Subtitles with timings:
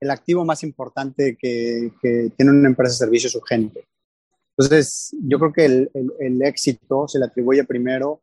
[0.00, 1.92] el activo más importante que,
[2.36, 3.86] tiene una empresa de servicio su gente.
[4.56, 8.22] Entonces, yo creo que el, el, éxito se le atribuye primero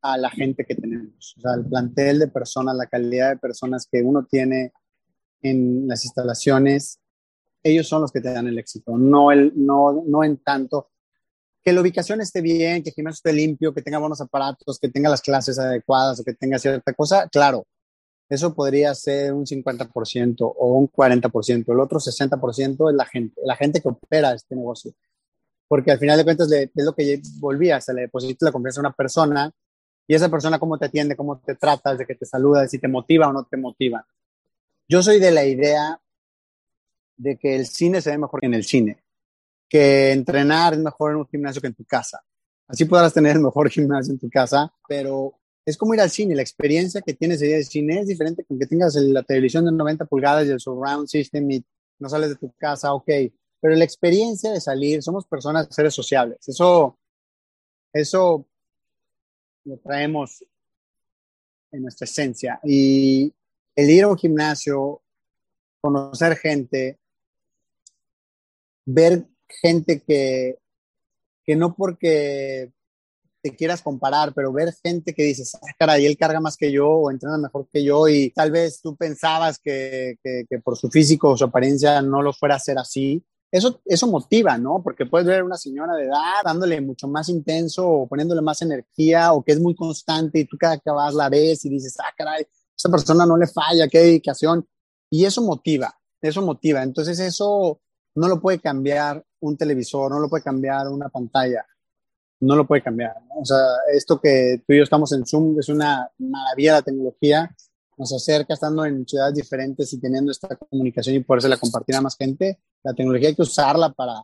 [0.00, 4.26] a la gente que tenemos, el plantel de personas, la calidad de personas que uno
[4.28, 4.72] tiene
[5.42, 6.98] en las instalaciones,
[7.62, 10.90] ellos son los que te dan el éxito, no, el, no, no en tanto
[11.62, 14.88] que la ubicación esté bien, que el gimnasio esté limpio, que tenga buenos aparatos, que
[14.88, 17.66] tenga las clases adecuadas o que tenga cierta cosa, claro,
[18.32, 21.70] eso podría ser un 50% o un 40%.
[21.70, 24.94] El otro 60% es la gente, la gente que opera este negocio.
[25.68, 28.84] Porque al final de cuentas es lo que volvía, se le deposita la confianza a
[28.84, 29.52] una persona
[30.06, 32.88] y esa persona cómo te atiende, cómo te trata, de que te saluda, si te
[32.88, 34.06] motiva o no te motiva.
[34.88, 36.00] Yo soy de la idea
[37.18, 39.04] de que el cine se ve mejor que en el cine,
[39.68, 42.24] que entrenar es mejor en un gimnasio que en tu casa.
[42.66, 46.34] Así podrás tener el mejor gimnasio en tu casa, pero es como ir al cine,
[46.34, 50.06] la experiencia que tienes de cine es diferente con que tengas la televisión de 90
[50.06, 51.64] pulgadas y el surround system y
[51.98, 53.08] no sales de tu casa, ok,
[53.60, 56.98] pero la experiencia de salir, somos personas, seres sociables, eso,
[57.92, 58.44] eso
[59.64, 60.44] lo traemos
[61.70, 62.60] en nuestra esencia.
[62.64, 63.32] Y
[63.76, 65.00] el ir a un gimnasio,
[65.80, 66.98] conocer gente,
[68.84, 70.58] ver gente que,
[71.44, 72.72] que no porque
[73.42, 76.88] te quieras comparar, pero ver gente que dices, ah, caray, él carga más que yo
[76.88, 81.30] o entrena mejor que yo y tal vez tú pensabas que, que, por su físico
[81.30, 84.80] o su apariencia no lo fuera a hacer así, eso, eso motiva, ¿no?
[84.82, 88.62] Porque puedes ver a una señora de edad dándole mucho más intenso o poniéndole más
[88.62, 91.96] energía o que es muy constante y tú cada que vas la ves y dices,
[91.98, 94.66] ah, caray, esa persona no le falla, qué dedicación.
[95.10, 96.82] Y eso motiva, eso motiva.
[96.82, 97.80] Entonces eso
[98.14, 101.66] no lo puede cambiar un televisor, no lo puede cambiar una pantalla
[102.42, 103.14] no lo puede cambiar.
[103.40, 103.58] O sea,
[103.94, 107.54] esto que tú y yo estamos en Zoom es una maravilla la tecnología,
[107.96, 112.00] nos acerca estando en ciudades diferentes y teniendo esta comunicación y poderse la compartir a
[112.00, 112.58] más gente.
[112.82, 114.22] La tecnología hay que usarla para,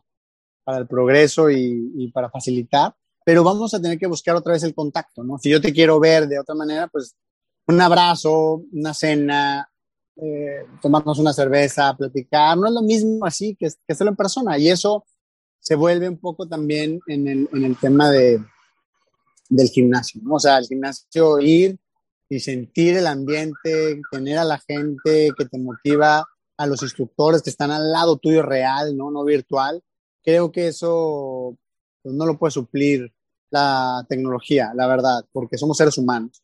[0.65, 4.63] para el progreso y, y, para facilitar, pero vamos a tener que buscar otra vez
[4.63, 5.37] el contacto, ¿no?
[5.37, 7.15] Si yo te quiero ver de otra manera, pues
[7.67, 9.69] un abrazo, una cena,
[10.17, 14.57] eh, tomarnos una cerveza, platicar, no es lo mismo así que, que hacerlo en persona
[14.57, 15.05] y eso
[15.59, 18.43] se vuelve un poco también en el, en el tema de,
[19.49, 20.35] del gimnasio, ¿no?
[20.35, 21.77] O sea, el gimnasio ir
[22.29, 26.25] y sentir el ambiente, tener a la gente que te motiva,
[26.57, 29.09] a los instructores que están al lado tuyo real, ¿no?
[29.09, 29.81] No virtual.
[30.23, 31.57] Creo que eso
[32.03, 33.11] pues, no lo puede suplir
[33.49, 36.43] la tecnología, la verdad, porque somos seres humanos.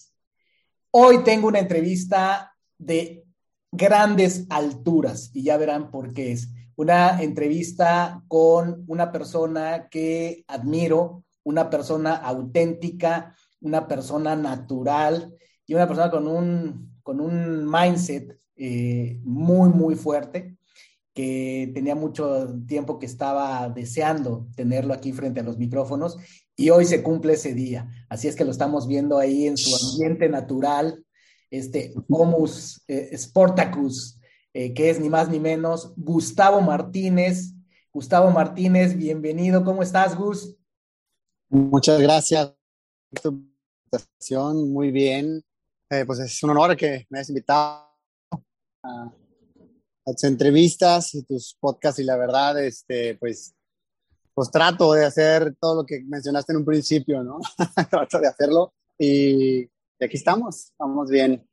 [0.93, 3.23] Hoy tengo una entrevista de
[3.71, 6.49] grandes alturas y ya verán por qué es.
[6.75, 15.33] Una entrevista con una persona que admiro, una persona auténtica, una persona natural
[15.65, 20.57] y una persona con un, con un mindset eh, muy, muy fuerte
[21.13, 26.17] que tenía mucho tiempo que estaba deseando tenerlo aquí frente a los micrófonos
[26.55, 27.89] y hoy se cumple ese día.
[28.09, 31.03] Así es que lo estamos viendo ahí en su ambiente natural,
[31.49, 34.19] este Homus eh, Sportacus,
[34.53, 37.53] eh, que es ni más ni menos Gustavo Martínez.
[37.93, 39.63] Gustavo Martínez, bienvenido.
[39.65, 40.55] ¿Cómo estás, Gus?
[41.49, 42.53] Muchas gracias
[43.09, 43.29] por tu
[43.85, 44.71] invitación.
[44.71, 45.43] Muy bien.
[45.89, 47.89] Eh, pues es un honor que me hayas invitado
[48.83, 49.13] a,
[50.05, 53.53] a tus entrevistas y tus podcasts y la verdad, este, pues
[54.41, 57.37] pues trato de hacer todo lo que mencionaste en un principio, ¿no?
[57.91, 59.69] trato de hacerlo y,
[60.03, 61.47] aquí estamos, vamos bien.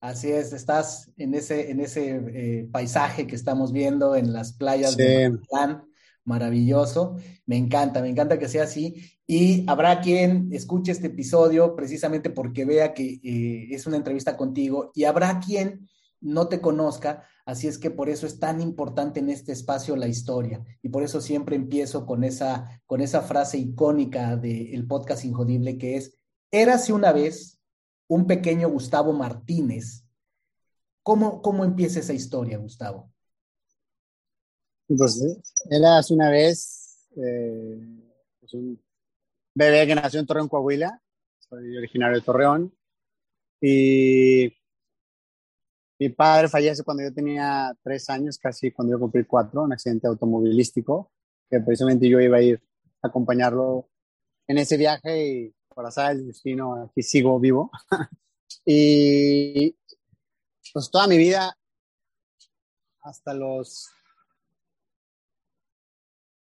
[0.00, 4.96] Así es, estás en ese, en ese eh, paisaje que estamos viendo en las playas
[4.96, 5.84] de Mazatlán,
[6.22, 7.16] maravilloso.
[7.44, 9.18] Me encanta, me encanta que sea así.
[9.26, 14.92] Y habrá quien escuche este episodio precisamente porque vea que eh, es una entrevista contigo
[14.94, 15.88] y habrá quien
[16.20, 20.06] no te conozca Así es que por eso es tan importante en este espacio la
[20.06, 20.62] historia.
[20.82, 25.96] Y por eso siempre empiezo con esa, con esa frase icónica del podcast Injodible que
[25.96, 26.14] es,
[26.50, 27.58] érase una vez
[28.06, 30.04] un pequeño Gustavo Martínez.
[31.02, 33.10] ¿Cómo, cómo empieza esa historia, Gustavo?
[34.86, 35.18] Pues
[35.70, 37.80] érase una vez eh,
[38.40, 38.78] pues un
[39.54, 41.02] bebé que nació en Torreón, Coahuila.
[41.38, 42.74] Soy originario de Torreón.
[43.58, 44.52] Y
[45.98, 50.06] mi padre fallece cuando yo tenía tres años, casi cuando yo cumplí cuatro, un accidente
[50.06, 51.10] automovilístico,
[51.50, 52.62] que precisamente yo iba a ir
[53.02, 53.88] a acompañarlo
[54.46, 57.70] en ese viaje y por azar el destino aquí sigo vivo.
[58.64, 59.76] y
[60.72, 61.56] pues toda mi vida,
[63.02, 63.88] hasta los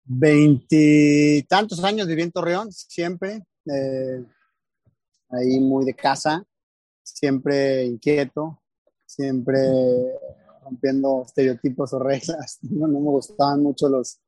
[0.04, 4.24] veintitantos años viví en Torreón, siempre, eh,
[5.30, 6.44] ahí muy de casa,
[7.02, 8.62] siempre inquieto,
[9.08, 9.58] siempre
[10.62, 12.58] rompiendo estereotipos o reglas.
[12.70, 14.20] No, me gustaban mucho los,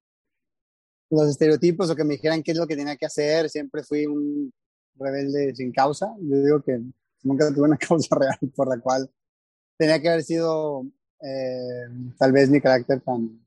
[1.11, 3.49] los estereotipos o que me dijeran qué es lo que tenía que hacer.
[3.49, 4.53] Siempre fui un
[4.95, 6.15] rebelde sin causa.
[6.21, 6.81] Yo digo que
[7.23, 9.11] nunca tuve una causa real por la cual
[9.77, 10.87] tenía que haber sido
[11.23, 11.87] eh,
[12.19, 13.47] tal vez mi carácter tan,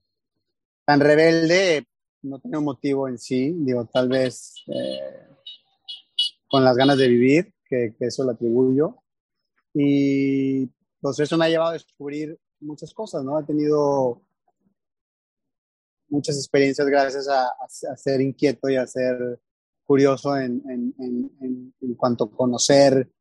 [0.85, 1.87] tan rebelde.
[2.21, 3.53] No tenía un motivo en sí.
[3.57, 5.27] Digo, tal vez eh,
[6.47, 8.97] con las ganas de vivir, que, que eso lo atribuyo.
[9.73, 10.69] Y
[11.03, 13.37] pues eso me ha llevado a descubrir muchas cosas, ¿no?
[13.37, 14.21] He tenido
[16.07, 17.51] muchas experiencias gracias a,
[17.97, 19.41] ser inquieto y a ser
[19.83, 20.63] curioso en,
[21.97, 23.11] cuanto a conocer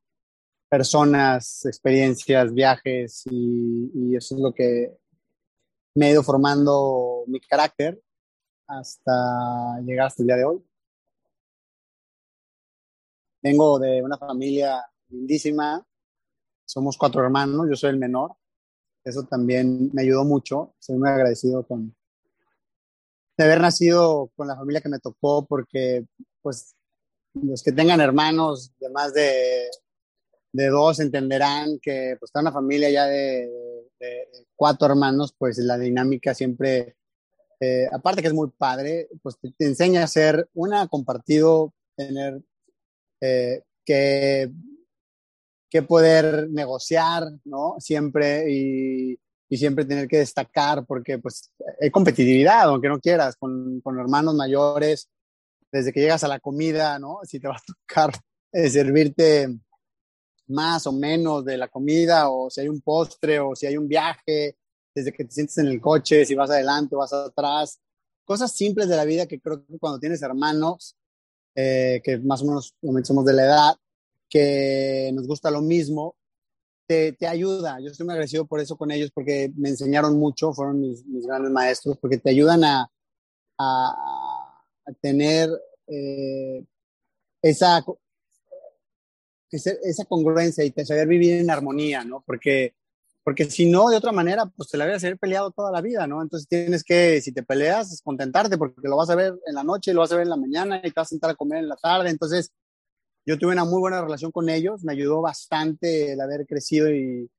[0.69, 4.97] personas, experiencias, viajes y, y, eso es lo que
[5.97, 8.01] me ha ido formando mi carácter
[8.69, 10.65] hasta llegar hasta el día de hoy.
[13.43, 15.85] Vengo de una familia lindísima,
[16.65, 18.35] somos cuatro hermanos, yo soy el menor.
[19.05, 20.75] Eso también me ayudó mucho.
[20.79, 21.95] Soy muy agradecido con
[23.37, 26.05] de haber nacido con la familia que me tocó, porque
[26.43, 26.75] pues
[27.35, 29.69] los que tengan hermanos de más de,
[30.53, 33.51] de dos entenderán que pues está una familia ya de,
[34.57, 36.97] cuatro hermanos, pues la dinámica siempre,
[37.61, 42.43] eh, aparte que es muy padre, pues te, enseña a ser una compartido, tener
[43.21, 44.51] eh, que
[45.73, 47.77] que poder negociar, ¿no?
[47.79, 49.19] Siempre y,
[49.57, 55.09] siempre tener que destacar porque pues hay competitividad, aunque no quieras, con, con, hermanos mayores,
[55.71, 57.21] desde que llegas a la comida, ¿no?
[57.25, 58.13] Si te va a tocar
[58.53, 59.49] eh, servirte
[60.49, 63.89] más o menos de la comida o si hay un postre o si hay un
[63.89, 64.57] viaje,
[64.95, 67.81] desde que te sientes en el coche, si vas adelante o vas atrás,
[68.25, 70.97] cosas simples de la vida que creo que cuando tienes hermanos,
[71.55, 73.77] eh, que más o menos somos de la edad,
[74.33, 76.17] que nos gusta lo mismo,
[76.87, 77.79] te, te, ayuda.
[77.81, 81.27] Yo estoy muy agradecido por eso con ellos porque me enseñaron mucho, fueron mis, mis
[81.27, 82.91] grandes maestros, porque te ayudan a,
[83.59, 84.65] a,
[85.03, 85.51] tener
[85.87, 86.65] eh,
[87.43, 87.85] esa,
[89.51, 92.25] esa congruencia y te saber vivir en armonía, ¿no?
[92.27, 92.75] Porque,
[93.23, 95.83] porque si no, de otra manera, pues te la vas a haber peleado toda la
[95.83, 96.23] vida, ¿no?
[96.23, 99.93] Entonces tienes que, si te peleas, contentarte porque lo vas a ver en la noche,
[99.93, 101.69] lo vas a ver en la mañana y te vas a sentar a comer en
[101.69, 102.09] la tarde.
[102.09, 102.51] Entonces,
[103.25, 107.31] yo tuve una muy buena relación con ellos, me ayudó bastante el haber crecido y,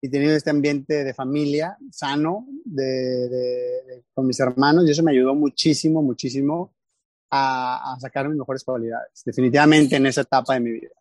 [0.00, 5.34] y tenido este ambiente de familia sano de, con mis hermanos y eso me ayudó
[5.34, 6.74] muchísimo, muchísimo
[7.30, 10.94] a, a, sacar mis mejores cualidades, definitivamente en esa etapa de mi vida.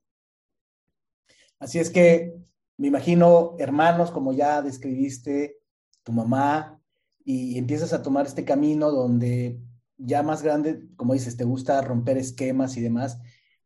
[1.60, 2.36] Así es que
[2.78, 5.60] me imagino hermanos, como ya describiste,
[6.04, 6.82] tu mamá,
[7.24, 9.60] y empiezas a tomar este camino donde
[9.98, 13.20] ya más grande, como dices, te gusta romper esquemas y demás,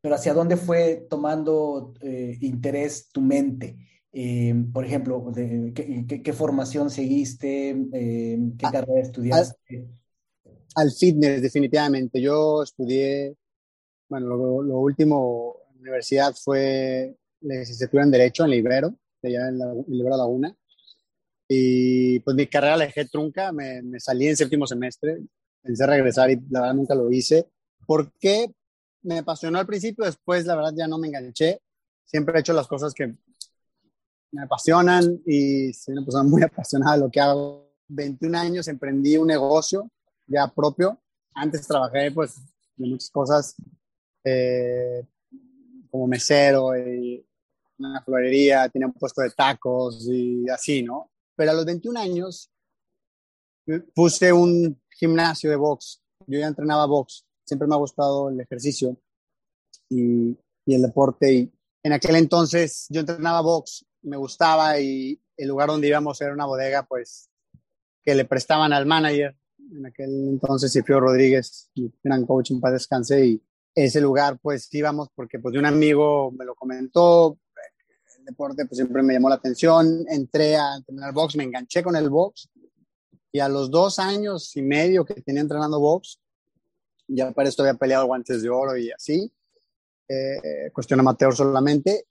[0.05, 3.75] pero ¿hacia dónde fue tomando eh, interés tu mente?
[4.13, 7.69] Eh, por ejemplo, ¿qué, formación seguiste?
[7.91, 9.87] Eh, ¿Qué ah, carrera estudiaste?
[10.75, 12.21] Al, fitness, definitivamente.
[12.21, 13.35] Yo estudié,
[14.07, 14.27] bueno,
[14.61, 19.71] lo, último en la universidad fue la licenciatura en Derecho en Libero, allá en, la,
[19.71, 20.55] en Libero Laguna.
[21.47, 25.17] Y pues mi carrera la dejé trunca, me, me salí en séptimo semestre,
[25.63, 27.47] pensé regresar y la verdad nunca lo hice.
[27.87, 28.53] ¿Por qué?
[29.05, 31.61] Me apasionó al principio, después la verdad ya no me enganché.
[32.03, 33.15] Siempre he hecho las cosas que
[34.31, 37.65] me apasionan y soy una persona muy apasionada de lo que hago.
[37.87, 39.89] 21 años emprendí un negocio
[40.25, 40.99] ya propio.
[41.35, 42.37] Antes trabajé pues
[42.75, 43.55] de muchas cosas
[44.23, 45.05] eh,
[45.91, 47.23] como mesero y
[47.77, 51.11] una florería, tenía un puesto de tacos y así, ¿no?
[51.35, 52.49] Pero a los 21 años
[53.93, 56.01] puse un gimnasio de box.
[56.25, 58.97] Yo ya entrenaba box siempre me ha gustado el ejercicio
[59.89, 61.33] y, el deporte.
[61.33, 66.33] Y en aquel entonces yo entrenaba box, me gustaba y el lugar donde íbamos era
[66.33, 67.29] una bodega, pues,
[68.03, 69.35] que le prestaban al manager.
[69.71, 71.71] En aquel entonces, Cifrio Rodríguez,
[72.03, 76.31] gran coach, en paz descanse, y ese lugar, pues, íbamos porque, pues, de un amigo
[76.31, 77.39] me lo comentó,
[78.17, 81.95] el deporte, pues, siempre me llamó la atención, entré a entrenar box, me enganché con
[81.95, 82.49] el box,
[83.31, 86.21] y a los dos años y medio que tenía entrenando box,
[87.07, 89.31] ya para esto había peleado guantes de oro y así.
[90.07, 92.07] eh, cuestión amateur solamente.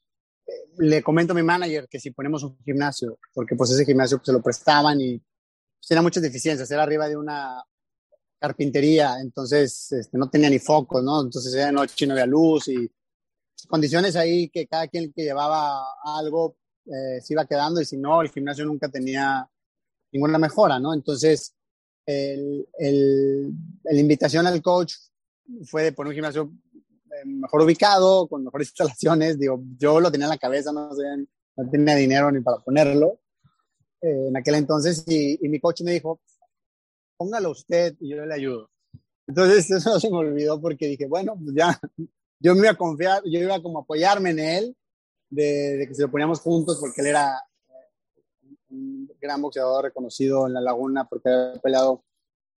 [0.46, 4.18] Eh, le comento a mi manager que si ponemos un gimnasio, porque pues ese gimnasio
[4.18, 7.62] pues, se lo prestaban y pues, tenía muchas deficiencias, era arriba de una
[8.38, 11.22] carpintería, entonces este, no tenía ni focos, ¿no?
[11.22, 12.90] Entonces era noche no había luz y
[13.68, 18.20] condiciones ahí que cada quien que llevaba algo eh, se iba quedando y si no,
[18.20, 19.48] el gimnasio nunca tenía
[20.12, 20.92] ninguna mejora, ¿no?
[20.92, 21.54] Entonces,
[22.06, 23.52] el, el,
[23.84, 24.94] la invitación al coach
[25.64, 29.38] fue de poner un gimnasio eh, mejor ubicado, con mejores instalaciones.
[29.38, 33.20] Digo, yo lo tenía en la cabeza, no, no tenía dinero ni para ponerlo
[34.00, 36.20] eh, en aquel entonces y, y, mi coach me dijo,
[37.16, 38.70] póngalo usted y yo le ayudo.
[39.26, 41.80] Entonces eso se me olvidó porque dije, bueno, pues ya,
[42.38, 44.76] yo me iba a confiar, yo iba como a apoyarme en él,
[45.30, 47.40] de, de que se lo poníamos juntos porque él era
[48.74, 52.04] un gran boxeador reconocido en la laguna porque había peleado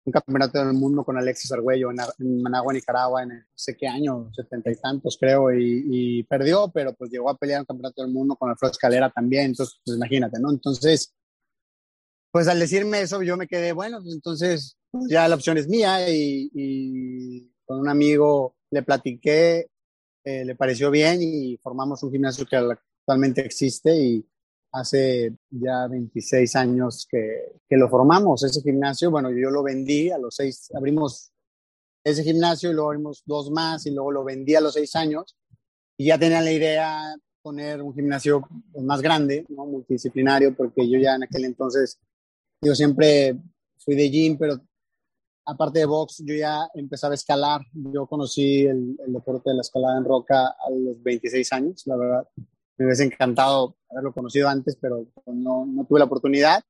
[0.05, 4.31] un campeonato del mundo con Alexis Argüello en, Managua, Nicaragua, en no sé qué año,
[4.33, 8.37] setenta y tantos creo, y, perdió, pero pues llegó a pelear un campeonato del mundo
[8.37, 10.51] con Alfredo Escalera también, entonces pues imagínate, ¿no?
[10.51, 11.13] Entonces,
[12.31, 15.67] pues al decirme eso yo me quedé, bueno, pues entonces pues, ya la opción es
[15.67, 19.69] mía y, y con un amigo le platiqué,
[20.25, 24.27] eh, le pareció bien y formamos un gimnasio que actualmente existe y
[24.77, 29.11] hace ya 26 años que, que, lo formamos, ese gimnasio.
[29.11, 31.33] Bueno, yo lo vendí a los seis, abrimos
[32.05, 35.37] ese gimnasio y luego abrimos dos más y luego lo vendí a los seis años
[35.97, 38.47] y ya tenía la idea poner un gimnasio
[38.83, 39.65] más grande, ¿no?
[39.67, 41.99] multidisciplinario, porque yo ya en aquel entonces,
[42.61, 43.37] yo siempre
[43.79, 44.61] fui de gym, pero
[45.47, 47.63] aparte de box, yo ya empezaba a escalar.
[47.73, 51.97] Yo conocí el, el deporte de la escalada en roca a los 26 años, la
[51.97, 52.29] verdad
[52.79, 56.63] me hubiese encantado haberlo conocido antes, pero no, no tuve la oportunidad.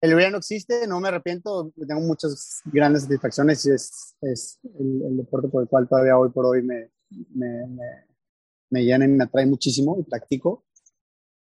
[0.00, 5.16] El hubiera no existe, no me arrepiento, tengo muchas grandes satisfacciones y es, es el,
[5.16, 6.90] deporte por el cual todavía hoy por hoy me,
[7.34, 7.66] me,
[8.68, 10.64] me, llena y me atrae muchísimo y practico.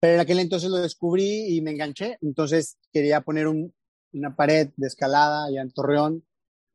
[0.01, 3.73] Pero en aquel entonces lo descubrí y me enganché, entonces quería poner un,
[4.13, 6.25] una pared de escalada allá en Torreón,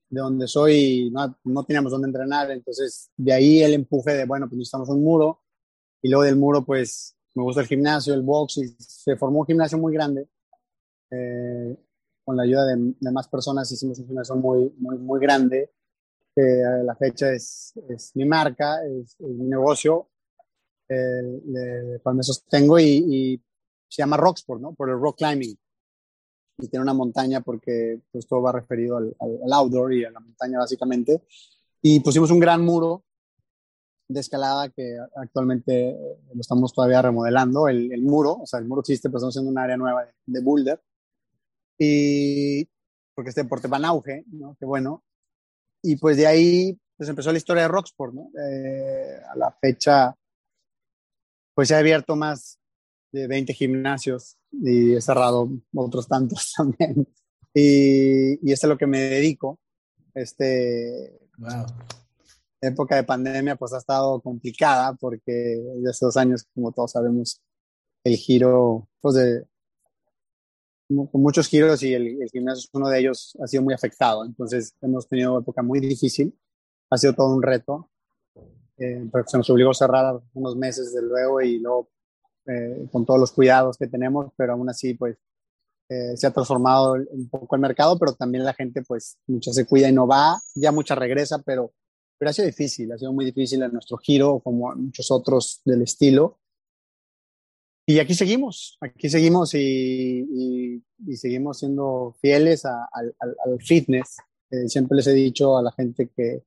[0.09, 4.47] de donde soy, no, no teníamos dónde entrenar, entonces de ahí el empuje de, bueno,
[4.47, 5.42] pues necesitamos un muro,
[6.03, 9.45] y luego del muro, pues me gusta el gimnasio, el box, y se formó un
[9.48, 10.27] gimnasio muy grande.
[11.10, 11.75] Eh,
[12.25, 15.72] con la ayuda de, más personas hicimos un gimnasio muy, muy, muy grande,
[16.36, 20.10] a la fecha es, es mi marca, es, mi negocio,
[20.89, 23.43] eh, de cual me sostengo y, y,
[23.88, 24.74] se llama Rocksport, ¿no?
[24.74, 25.55] Por el rock climbing.
[26.57, 30.19] Y tiene una montaña porque pues todo va referido al, al outdoor y a la
[30.19, 31.22] montaña básicamente.
[31.79, 33.03] Y pusimos un gran muro
[34.07, 38.65] de escalada que actualmente eh, lo estamos todavía remodelando, el, el, muro, o sea, el
[38.65, 40.81] muro existe, pero estamos haciendo un área nueva de, boulder.
[41.77, 42.67] Y
[43.15, 44.55] porque este deporte va en auge, ¿no?
[44.60, 45.03] Qué bueno.
[45.81, 48.29] Y pues de ahí pues empezó la historia de Rocksport, ¿no?
[48.39, 50.15] Eh, a la fecha,
[51.55, 52.60] pues se ha abierto más
[53.12, 57.07] de 20 gimnasios y he cerrado otros tantos también.
[57.53, 59.60] Y, y es a lo que me dedico.
[60.13, 61.65] Este, wow
[62.67, 67.41] época de pandemia pues ha estado complicada porque ya hace dos años, como todos sabemos,
[68.03, 69.46] el giro, pues de,
[70.89, 74.25] muchos giros y el, gimnasio es uno de ellos, ha sido muy afectado.
[74.25, 76.38] Entonces hemos tenido época muy difícil,
[76.89, 77.89] ha sido todo un reto,
[78.77, 81.89] eh, pero se nos obligó a cerrar unos meses desde luego y luego
[82.46, 85.17] eh, con todos los cuidados que tenemos, pero aún así pues
[85.89, 89.65] eh, se ha transformado un poco el mercado, pero también la gente pues mucha se
[89.65, 91.74] cuida y no va, ya mucha regresa, pero
[92.23, 95.81] pero ha sido difícil, ha sido muy difícil en nuestro giro, como muchos otros del
[95.81, 96.39] estilo.
[97.85, 104.15] Y aquí seguimos, aquí seguimos y, y, seguimos siendo fieles al, al, fitness.
[104.51, 106.43] Eh, siempre les he dicho a la gente que,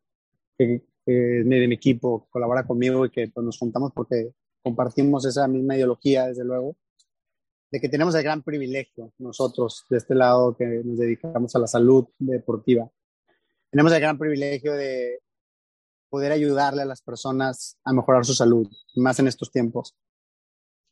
[0.57, 5.47] que, de mi equipo, que colabora conmigo y que pues, nos juntamos porque compartimos esa
[5.47, 6.75] misma ideología, desde luego,
[7.71, 11.67] de que tenemos el gran privilegio nosotros de este lado que nos dedicamos a la
[11.67, 12.91] salud deportiva.
[13.71, 15.21] Tenemos el gran privilegio de,
[16.09, 19.95] poder ayudarle a las personas a mejorar su salud, más en estos tiempos.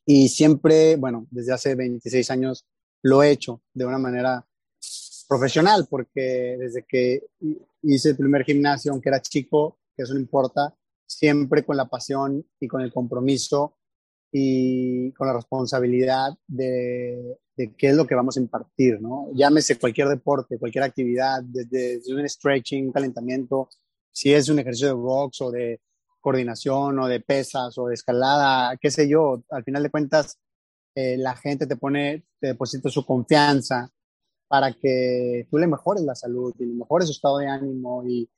[0.07, 2.67] Y siempre, bueno, desde hace 26 años
[3.03, 4.47] lo he hecho de una manera
[5.29, 7.27] profesional, porque desde que
[7.83, 10.75] hice el primer gimnasio, aunque era chico, que eso no importa,
[11.07, 13.77] siempre con la pasión y con el compromiso
[14.33, 19.29] y con la responsabilidad de, de qué es lo que vamos a impartir, ¿no?
[19.33, 23.69] Llámese cualquier deporte, cualquier actividad, desde, desde un stretching, un calentamiento,
[24.15, 25.81] si es un ejercicio de box o de
[26.21, 30.39] coordinación o de pesas o de escalada, qué sé yo, al final de cuentas
[30.95, 33.91] eh, la gente te pone, te deposita su confianza
[34.47, 38.29] para que tú le mejores la salud y le mejores su estado de ánimo y,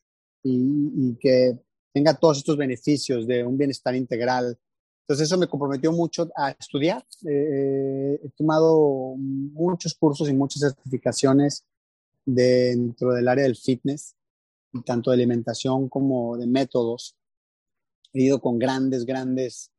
[0.43, 1.59] y, que
[1.93, 4.59] tenga todos estos beneficios de un bienestar integral.
[5.03, 7.05] Entonces eso me comprometió mucho a estudiar.
[7.29, 11.65] Eh, he tomado muchos cursos y muchas certificaciones
[12.25, 14.16] dentro del área del fitness,
[14.85, 17.17] tanto de alimentación como de métodos.
[18.13, 19.71] He ido con grandes, grandes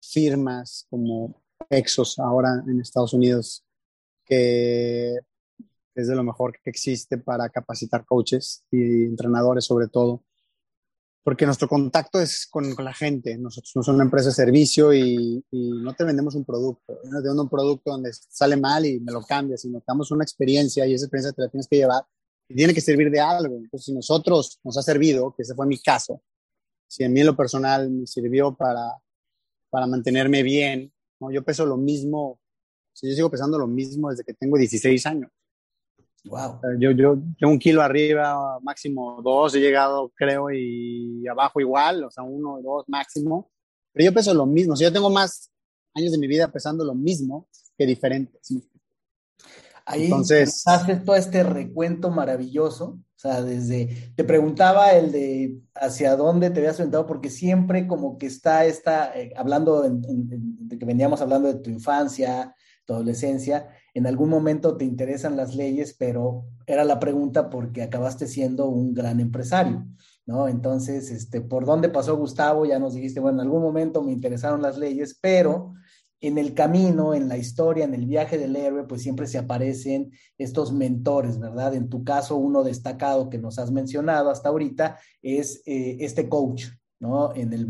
[0.00, 3.64] firmas como Exos ahora en Estados Unidos,
[4.24, 5.18] que
[5.94, 10.24] es de lo mejor que existe para capacitar coaches y entrenadores sobre todo,
[11.22, 13.38] porque nuestro contacto es con, la gente.
[13.38, 16.98] Nosotros no somos una empresa de servicio y, no te vendemos un producto.
[17.04, 20.24] No te vendo un producto donde sale mal y me lo cambias, sino damos una
[20.24, 22.04] experiencia y esa experiencia te la tienes que llevar
[22.48, 23.56] y tiene que servir de algo.
[23.56, 26.22] Entonces, si nosotros nos ha servido, que ese fue mi caso,
[26.86, 28.92] si a mí en lo personal me sirvió para,
[29.70, 31.30] para mantenerme bien, ¿no?
[31.30, 32.38] yo peso lo mismo,
[32.92, 35.30] si yo sigo pesando lo mismo desde que tengo 16 años.
[36.24, 36.60] Wow.
[36.78, 42.10] Yo, yo tengo un kilo arriba, máximo dos, he llegado, creo, y abajo igual, o
[42.10, 43.50] sea, uno, dos máximo.
[43.92, 45.50] Pero yo peso lo mismo, o sea, yo tengo más
[45.94, 48.52] años de mi vida pesando lo mismo que diferentes.
[49.86, 52.98] Ahí Entonces, haces todo este recuento maravilloso.
[53.16, 58.18] O sea, desde, te preguntaba el de hacia dónde te habías orientado, porque siempre como
[58.18, 64.06] que está esta, eh, hablando de que veníamos hablando de tu infancia, tu adolescencia, en
[64.06, 69.20] algún momento te interesan las leyes, pero era la pregunta porque acabaste siendo un gran
[69.20, 69.86] empresario,
[70.26, 70.48] ¿no?
[70.48, 72.66] Entonces, este, ¿por dónde pasó Gustavo?
[72.66, 75.74] Ya nos dijiste, bueno, en algún momento me interesaron las leyes, pero
[76.26, 80.10] en el camino, en la historia, en el viaje del héroe, pues siempre se aparecen
[80.38, 81.74] estos mentores, ¿verdad?
[81.74, 86.64] En tu caso, uno destacado que nos has mencionado hasta ahorita es eh, este coach,
[86.98, 87.34] ¿no?
[87.34, 87.66] En el,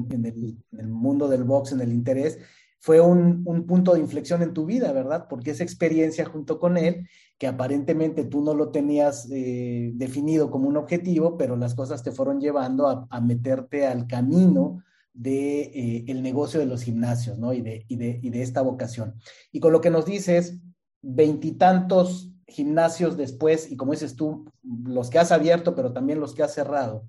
[0.87, 2.39] mundo del box, en el interés,
[2.79, 5.27] fue un, punto de inflexión en tu vida, ¿verdad?
[5.29, 7.09] Porque esa experiencia junto con él,
[7.39, 12.13] que aparentemente tú no lo tenías eh, definido como un objetivo, pero las cosas te
[12.13, 14.85] fueron llevando a, meterte al camino
[15.15, 17.55] de eh, el negocio de los gimnasios, ¿no?
[17.55, 19.15] Y de, y, de, y de esta vocación.
[19.53, 20.59] Y con lo que nos dices,
[21.01, 26.43] veintitantos gimnasios después, y como dices tú, los que has abierto, pero también los que
[26.43, 27.09] has cerrado,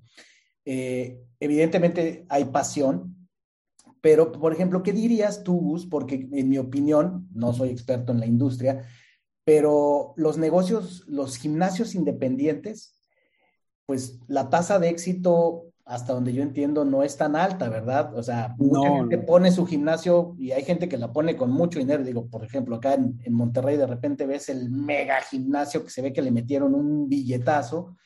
[0.64, 3.28] eh, evidentemente hay pasión,
[4.00, 5.86] pero, por ejemplo, ¿qué dirías tú, Gus?
[5.86, 8.86] Porque en mi opinión, no soy experto en la industria,
[9.44, 13.00] pero los negocios, los gimnasios independientes,
[13.84, 18.12] pues la tasa de éxito, hasta donde yo entiendo, no es tan alta, ¿verdad?
[18.14, 21.78] O sea, mucha gente pone su gimnasio y hay gente que la pone con mucho
[21.78, 22.02] dinero.
[22.02, 26.02] Digo, por ejemplo, acá en, en Monterrey de repente ves el mega gimnasio que se
[26.02, 27.96] ve que le metieron un billetazo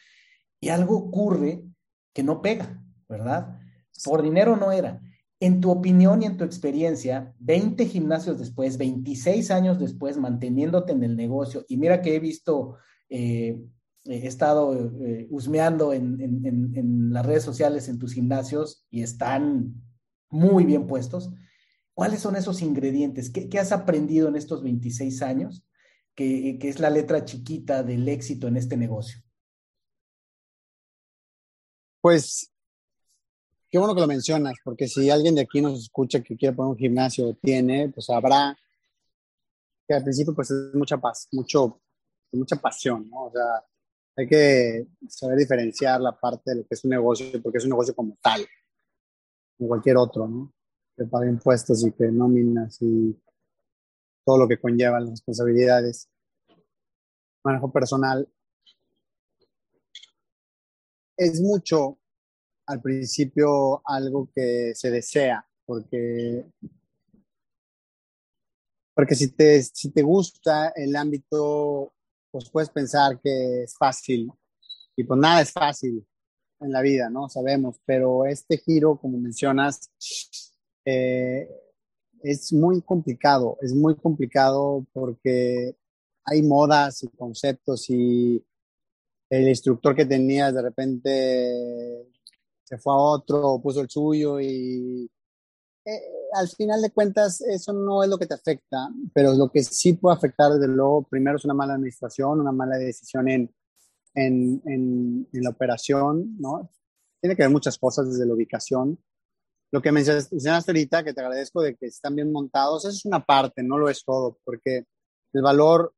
[0.61, 1.65] y algo ocurre
[2.13, 3.59] que no pega, ¿verdad?
[4.05, 5.01] Por dinero no era.
[5.41, 11.03] En tu opinión y en tu experiencia, 20 gimnasios después, 26 años después, manteniéndote en
[11.03, 12.77] el negocio, y mira que he visto,
[13.09, 13.59] eh,
[14.05, 19.75] he estado eh, husmeando en, las redes sociales en tus gimnasios y están
[20.29, 21.31] muy bien puestos.
[21.95, 23.31] ¿Cuáles son esos ingredientes?
[23.31, 25.65] ¿Qué, has aprendido en estos 26 años
[26.15, 29.21] que, que es la letra chiquita del éxito en este negocio?
[32.01, 32.51] Pues
[33.71, 36.73] Qué bueno que lo mencionas, porque si alguien de aquí nos escucha que quiere poner
[36.73, 38.59] un gimnasio, tiene, pues sabrá
[39.87, 41.81] que al principio pues es mucha paz, mucho,
[42.33, 43.27] mucha pasión, ¿no?
[43.27, 43.65] O sea,
[44.21, 47.71] hay que saber diferenciar la parte de lo que es un negocio, porque es un
[47.71, 48.47] negocio como tal,
[49.57, 50.53] como cualquier otro, ¿no?
[50.97, 53.19] Que paga impuestos y que nóminas y
[54.25, 56.09] todo lo que conlleva las responsabilidades.
[57.43, 58.29] Manejo personal.
[61.17, 61.99] Es mucho
[62.67, 66.45] al principio algo que se desea, porque,
[68.95, 71.95] porque si, te, si te gusta el ámbito,
[72.31, 74.31] pues puedes pensar que es fácil.
[74.97, 76.07] Y pues nada es fácil
[76.61, 77.29] en la vida, ¿no?
[77.29, 79.91] Sabemos, pero este giro, como mencionas,
[80.85, 81.49] eh,
[82.23, 85.77] es muy complicado, es muy complicado porque
[86.25, 88.45] hay modas y conceptos y
[89.31, 92.07] el instructor que tenías de repente
[92.65, 95.11] se fue a otro, puso el suyo y
[95.85, 96.01] eh,
[96.35, 99.95] al final de cuentas eso no es lo que te afecta, pero lo que sí
[99.95, 103.55] puede afectar desde luego, primero es una mala administración, una mala decisión en,
[104.15, 106.71] en, en, la operación, ¿no?
[107.21, 108.99] Tiene que ver muchas cosas desde la ubicación.
[109.73, 113.25] Lo que mencionaste ahorita, que te agradezco de que están bien montados, eso es una
[113.25, 114.85] parte, no lo es todo, porque
[115.33, 115.95] el valor,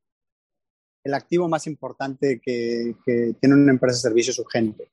[1.04, 4.92] el activo más importante que, que tiene una empresa de servicio es su gente.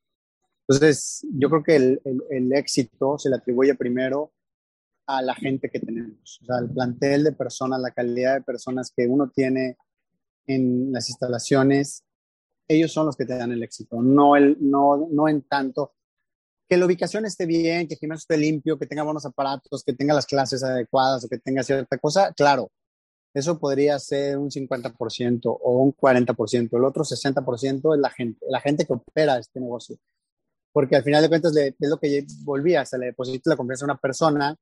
[0.67, 4.32] Entonces, yo creo que el, el, éxito se le atribuye primero
[5.11, 8.93] a la gente que tenemos, o sea, al plantel de personas, la calidad de personas
[8.95, 9.75] que uno tiene
[10.45, 12.03] en las instalaciones,
[12.67, 15.93] ellos son los que te dan el éxito, no, el, no, no en tanto
[16.69, 19.93] que la ubicación esté bien, que el gimnasio esté limpio, que tenga buenos aparatos, que
[19.93, 22.71] tenga las clases adecuadas o que tenga cierta cosa, claro,
[23.33, 26.77] eso podría ser un 50% o un 40%.
[26.77, 29.97] El otro 60% es la gente, la gente que opera este negocio.
[30.71, 33.87] Porque al final de cuentas es lo que volvía, se le deposita la confianza a
[33.87, 34.55] una persona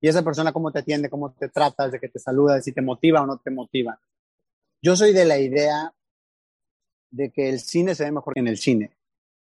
[0.00, 2.82] y esa persona cómo te atiende, cómo te trata, de que te saluda, si te
[2.82, 4.00] motiva o no te motiva.
[4.82, 5.92] Yo soy de la idea
[7.10, 8.98] de que el cine se ve mejor que en el cine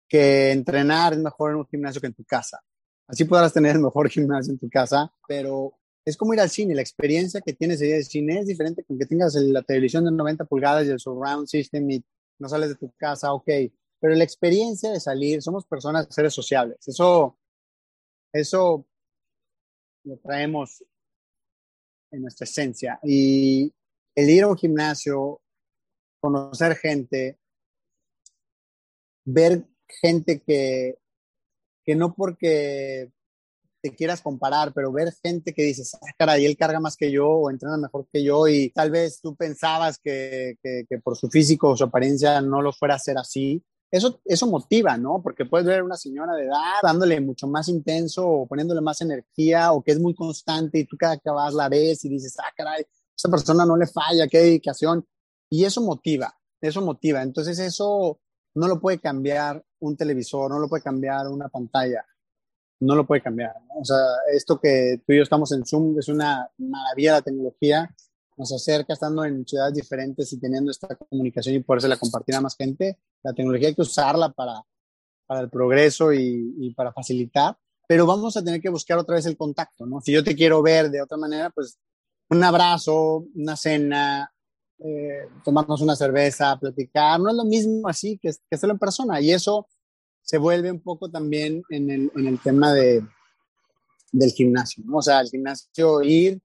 [0.09, 2.63] que entrenar es mejor en un gimnasio que en tu casa.
[3.07, 6.75] Así podrás tener el mejor gimnasio en tu casa, pero es como ir al cine.
[6.75, 10.45] La experiencia que tienes de cine es diferente con que tengas la televisión de 90
[10.45, 12.05] pulgadas y el surround system y
[12.39, 13.49] no sales de tu casa, ok.
[14.01, 16.87] Pero la experiencia de salir, somos personas, seres sociables.
[16.87, 17.37] Eso,
[18.33, 18.87] eso
[20.05, 20.85] lo traemos
[22.11, 22.99] en nuestra esencia.
[23.03, 23.73] Y
[24.15, 25.41] el ir a un gimnasio,
[26.21, 27.39] conocer gente,
[29.25, 30.99] ver gente que,
[31.85, 33.11] que no porque
[33.83, 37.29] te quieras comparar, pero ver gente que dices, ah, caray, él carga más que yo
[37.29, 41.69] o entrena mejor que yo y tal vez tú pensabas que, que, por su físico
[41.69, 45.21] o su apariencia no lo fuera a hacer así, eso, eso motiva, ¿no?
[45.23, 49.73] Porque puedes ver una señora de edad dándole mucho más intenso o poniéndole más energía
[49.73, 52.53] o que es muy constante y tú cada que vas la ves y dices, ah,
[52.57, 52.85] caray,
[53.17, 55.07] esa persona no le falla, qué dedicación.
[55.49, 57.23] Y eso motiva, eso motiva.
[57.23, 58.21] Entonces eso
[58.55, 62.05] no lo puede cambiar un televisor, no lo puede cambiar una pantalla,
[62.81, 63.55] no lo puede cambiar.
[63.77, 63.99] O sea,
[64.33, 67.95] esto que tú y yo estamos en Zoom es una maravilla la tecnología,
[68.37, 72.57] nos acerca estando en ciudades diferentes y teniendo esta comunicación y poderse compartir a más
[72.57, 72.99] gente.
[73.23, 74.63] La tecnología hay que usarla para,
[75.27, 79.27] para el progreso y, y para facilitar, pero vamos a tener que buscar otra vez
[79.27, 80.01] el contacto, ¿no?
[80.01, 81.79] Si yo te quiero ver de otra manera, pues
[82.31, 84.33] un abrazo, una cena,
[84.79, 89.21] eh, tomarnos una cerveza, platicar, no es lo mismo así que, que hacerlo en persona.
[89.21, 89.69] Y eso
[90.23, 93.07] se vuelve un poco también en el, en el tema de,
[94.13, 94.99] del gimnasio, ¿no?
[94.99, 96.41] O sea, el gimnasio ir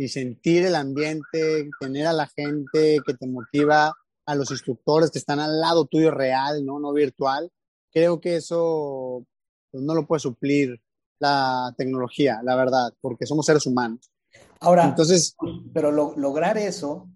[0.00, 3.92] y sentir el ambiente, tener a la gente que te motiva,
[4.24, 6.80] a los instructores que están al lado tuyo real, ¿no?
[6.80, 7.52] No virtual.
[7.92, 9.26] Creo que eso
[9.70, 10.80] pues, no lo puede suplir
[11.18, 14.10] la tecnología, la verdad, porque somos seres humanos.
[14.60, 15.36] Ahora, entonces,
[15.74, 17.10] pero lograr eso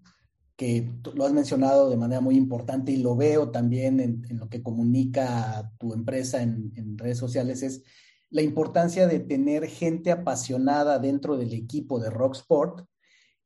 [0.55, 4.61] que lo has mencionado de manera muy importante y lo veo también en, lo que
[4.61, 7.81] comunica tu empresa en, redes sociales, es
[8.29, 12.85] la importancia de tener gente apasionada dentro del equipo de Rocksport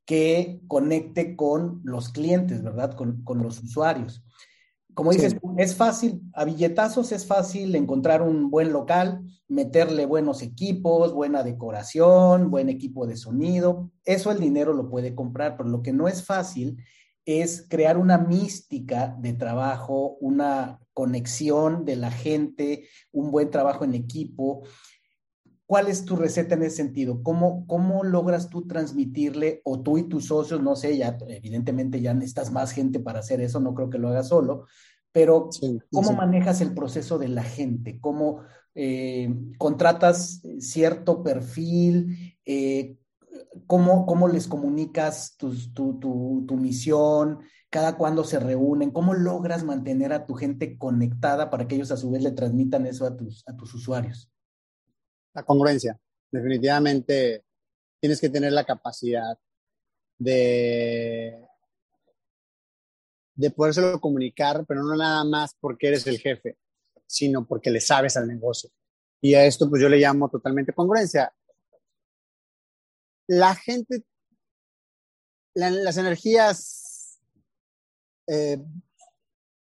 [0.04, 2.96] que conecte con los clientes, ¿verdad?
[2.96, 4.24] Con, los usuarios.
[4.94, 11.12] Como dices, es fácil, a billetazos es fácil encontrar un buen local, meterle buenos equipos,
[11.12, 13.92] buena decoración, buen equipo de sonido.
[14.04, 16.82] Eso el dinero lo puede comprar, pero lo que no es fácil
[17.24, 23.94] es crear una mística de trabajo, una conexión de la gente, un buen trabajo en
[23.94, 24.64] equipo.
[25.64, 27.22] ¿Cuál es tu receta en ese sentido?
[27.22, 32.12] ¿Cómo, cómo logras tú transmitirle, o tú y tus socios, no sé, ya evidentemente ya
[32.12, 34.66] necesitas más gente para hacer eso, no creo que lo hagas solo,
[35.10, 35.48] pero
[35.90, 37.98] ¿cómo manejas el proceso de la gente?
[37.98, 38.42] ¿Cómo
[38.74, 42.36] eh, contratas cierto perfil?
[42.44, 42.98] Eh,
[43.66, 47.38] cómo, les comunicas tu, tu, misión,
[47.70, 51.96] cada cuándo se reúnen, cómo logras mantener a tu gente conectada para que ellos a
[51.96, 54.30] su vez le transmitan eso a tus, a tus usuarios.
[55.32, 55.98] La congruencia.
[56.30, 57.44] Definitivamente
[58.00, 59.38] tienes que tener la capacidad
[60.18, 61.46] de,
[63.34, 66.58] de podérselo comunicar, pero no nada más porque eres el jefe,
[67.06, 68.70] sino porque le sabes al negocio.
[69.20, 71.32] Y a esto pues yo le llamo totalmente congruencia
[73.30, 74.02] la gente,
[75.54, 76.89] las energías
[78.30, 78.58] eh,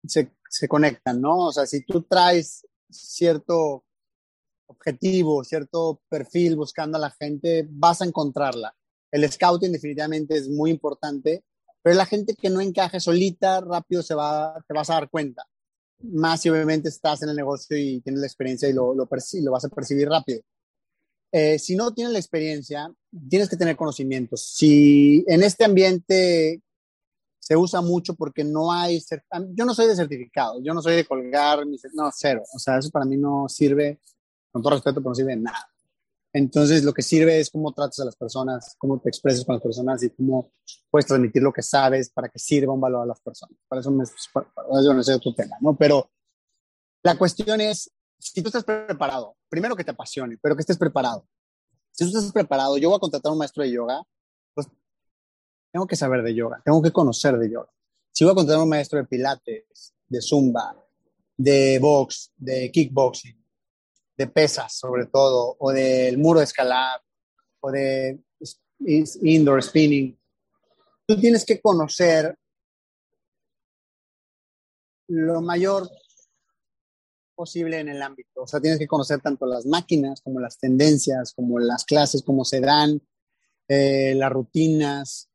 [0.06, 1.48] se, conectan, ¿no?
[1.48, 3.86] O sea, si tú traes cierto
[4.68, 8.76] objetivo, cierto perfil buscando a la gente, vas a encontrarla.
[9.10, 11.46] El scouting definitivamente es muy importante,
[11.82, 15.46] pero la gente que no encaje solita, rápido se va, te vas a dar cuenta.
[16.00, 19.52] Más si obviamente estás en el negocio y tienes la experiencia y lo, lo, lo
[19.52, 20.42] vas a percibir rápido.
[21.32, 22.94] Eh, si no tienes la experiencia,
[23.30, 24.42] tienes que tener conocimientos.
[24.42, 26.62] Si en este ambiente
[27.52, 29.04] se usa mucho porque no hay,
[29.50, 31.60] yo no soy de certificado, yo no soy de colgar,
[31.94, 32.44] no, cero.
[32.56, 34.00] O sea, eso para mí no sirve,
[34.54, 35.70] con todo respeto, pero no sirve de nada.
[36.32, 39.62] Entonces, lo que sirve es cómo tratas a las personas, cómo te expresas con las
[39.62, 40.54] personas y cómo
[40.90, 43.58] puedes transmitir lo que sabes para que sirva un valor a las personas.
[43.68, 44.48] Para eso, me, para
[44.80, 45.76] eso no sé otro tema, ¿no?
[45.76, 46.10] Pero
[47.04, 51.28] la cuestión es si tú estás preparado, primero que te apasione, pero que estés preparado.
[51.92, 54.02] Si tú estás preparado, yo voy a contratar a un maestro de yoga,
[55.72, 57.70] tengo que saber de yoga, tengo que conocer de yoga.
[58.12, 60.76] Si voy a contratar a un maestro de pilates, de zumba,
[61.38, 63.42] de box, de kickboxing,
[64.18, 67.02] de pesas, sobre todo, o del muro de escalar,
[67.62, 68.20] o de
[68.80, 70.20] indoor spinning.
[71.08, 72.38] Tú tienes que conocer
[75.08, 75.90] lo mayor
[77.36, 78.44] posible en el ámbito.
[78.44, 82.46] O sea, tienes que conocer tanto las máquinas como las tendencias, como las clases, cómo
[82.46, 83.02] se dan,
[83.68, 85.31] eh, las rutinas.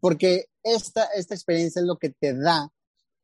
[0.00, 2.70] Porque esta, esta experiencia es lo que te da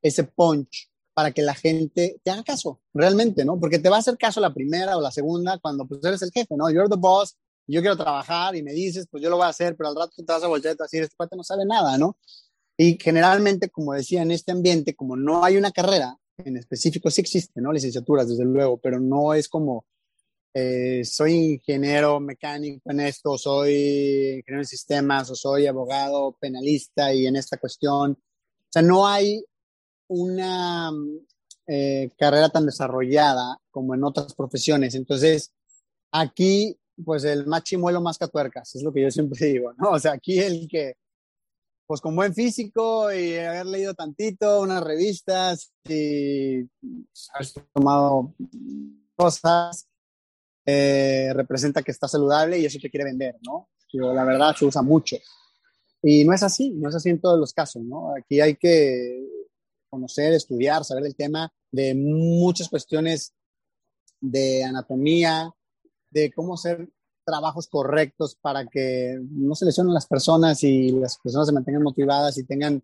[0.03, 3.59] ese punch para que la gente te haga caso, realmente, ¿no?
[3.59, 6.31] Porque te va a hacer caso la primera o la segunda cuando pues eres el
[6.31, 6.71] jefe, ¿no?
[6.71, 9.77] You're the boss, yo quiero trabajar y me dices, pues yo lo voy a hacer,
[9.77, 11.43] pero al rato te vas a voltear y te vas a decir, este cuate no
[11.43, 12.19] sabe nada, ¿no?
[12.77, 17.23] Y generalmente, como decía, en este ambiente, como no hay una carrera en específico, sí
[17.23, 17.73] existe, ¿no?
[17.73, 19.87] Licenciaturas, desde luego, pero no es como,
[20.55, 27.27] eh, soy ingeniero mecánico en esto, soy ingeniero en sistemas, o soy abogado penalista y
[27.27, 28.13] en esta cuestión.
[28.13, 29.45] O sea, no hay
[30.09, 30.91] una
[31.67, 34.95] eh, carrera tan desarrollada como en otras profesiones.
[34.95, 35.53] Entonces,
[36.13, 39.91] aquí, pues el más chimuelo más catuercas, es lo que yo siempre digo, ¿no?
[39.91, 40.97] O sea, aquí el que,
[41.87, 46.61] pues con buen físico y haber leído tantito, unas revistas y
[47.35, 48.35] haber tomado
[49.15, 49.89] cosas,
[50.67, 53.69] eh, representa que está saludable y eso te quiere vender, ¿no?
[53.93, 55.17] la verdad se usa mucho.
[56.03, 58.15] Y no es así, no es así en todos los casos, ¿no?
[58.15, 59.27] Aquí hay que
[59.89, 63.33] conocer, estudiar, saber del tema de muchas cuestiones
[64.21, 65.51] de anatomía,
[66.11, 66.89] de cómo hacer
[67.25, 72.39] trabajos correctos para que no se lesionen las personas y las personas se mantengan motivadas
[72.39, 72.83] y tengan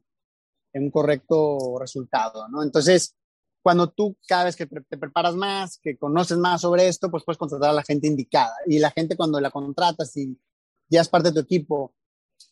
[0.74, 2.62] un correcto resultado, ¿no?
[2.62, 3.14] Entonces,
[3.62, 7.38] cuando tú cada vez que te preparas más, que conoces más sobre esto, pues puedes
[7.38, 8.54] contratar a la gente indicada.
[8.66, 10.36] Y la gente cuando la contratas y
[10.88, 11.94] ya es parte de tu equipo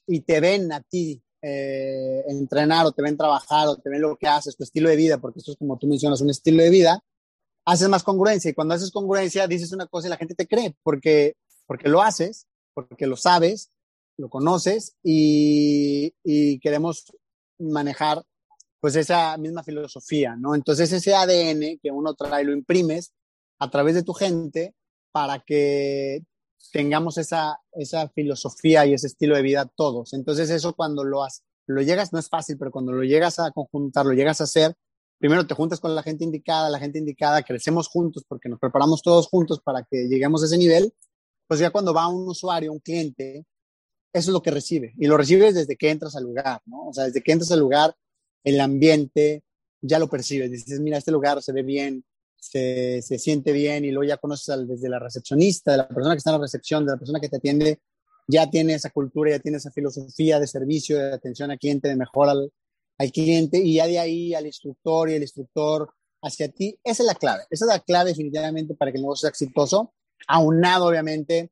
[0.06, 4.16] y te ven a ti eh, entrenar o te ven trabajar o te ven lo
[4.16, 6.70] que haces, tu estilo de vida, porque esto es como tú mencionas, un estilo de
[6.70, 7.02] vida,
[7.64, 10.76] haces más congruencia y cuando haces congruencia dices una cosa y la gente te cree
[10.82, 13.70] porque, porque lo haces, porque lo sabes,
[14.16, 17.12] lo conoces y, y queremos
[17.58, 18.22] manejar
[18.80, 20.54] pues esa misma filosofía, ¿no?
[20.54, 23.12] Entonces ese ADN que uno trae lo imprimes
[23.58, 24.74] a través de tu gente
[25.12, 26.24] para que
[26.72, 30.12] tengamos esa, esa filosofía y ese estilo de vida todos.
[30.14, 31.24] Entonces eso cuando lo,
[31.66, 34.74] lo llegas, no es fácil, pero cuando lo llegas a conjuntar, lo llegas a hacer,
[35.18, 39.02] primero te juntas con la gente indicada, la gente indicada, crecemos juntos porque nos preparamos
[39.02, 40.94] todos juntos para que lleguemos a ese nivel,
[41.46, 43.44] pues ya cuando va un usuario, un cliente,
[44.12, 44.94] eso es lo que recibe.
[44.96, 46.88] Y lo recibes desde que entras al lugar, ¿no?
[46.88, 47.94] O sea, desde que entras al lugar,
[48.44, 49.42] el ambiente,
[49.80, 50.50] ya lo percibes.
[50.50, 52.04] Dices, mira, este lugar se ve bien,
[52.36, 56.14] se, se, siente bien y luego ya conoces al, desde la recepcionista, de la persona
[56.14, 57.80] que está en la recepción, de la persona que te atiende,
[58.26, 61.96] ya tiene esa cultura, ya tiene esa filosofía de servicio, de atención al cliente, de
[61.96, 62.52] mejor al,
[62.98, 66.78] al cliente y ya de ahí al instructor y el instructor hacia ti.
[66.84, 69.92] Esa es la clave, esa es la clave definitivamente para que el negocio sea exitoso,
[70.26, 71.50] aunado obviamente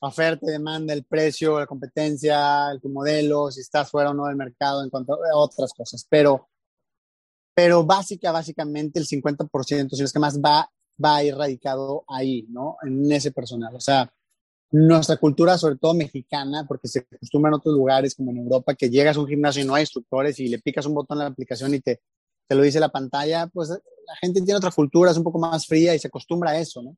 [0.00, 4.36] oferta, demanda, el precio, la competencia, el tu modelo, si estás fuera o no del
[4.36, 6.06] mercado en cuanto a otras cosas.
[6.08, 6.48] Pero
[7.58, 10.70] pero básica, básicamente el 50%, si es que más, va,
[11.04, 12.76] va a ir radicado ahí, ¿no?
[12.82, 13.74] En ese personal.
[13.74, 14.08] O sea,
[14.70, 18.88] nuestra cultura, sobre todo mexicana, porque se acostumbra en otros lugares como en Europa, que
[18.88, 21.30] llegas a un gimnasio y no hay instructores y le picas un botón en la
[21.30, 22.00] aplicación y te,
[22.46, 25.66] te lo dice la pantalla, pues la gente tiene otra cultura, es un poco más
[25.66, 26.96] fría y se acostumbra a eso, ¿no?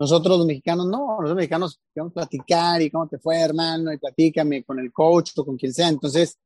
[0.00, 4.64] Nosotros los mexicanos no, los mexicanos queremos platicar y cómo te fue, hermano, y platícame
[4.64, 5.88] con el coach o con quien sea.
[5.88, 6.38] Entonces,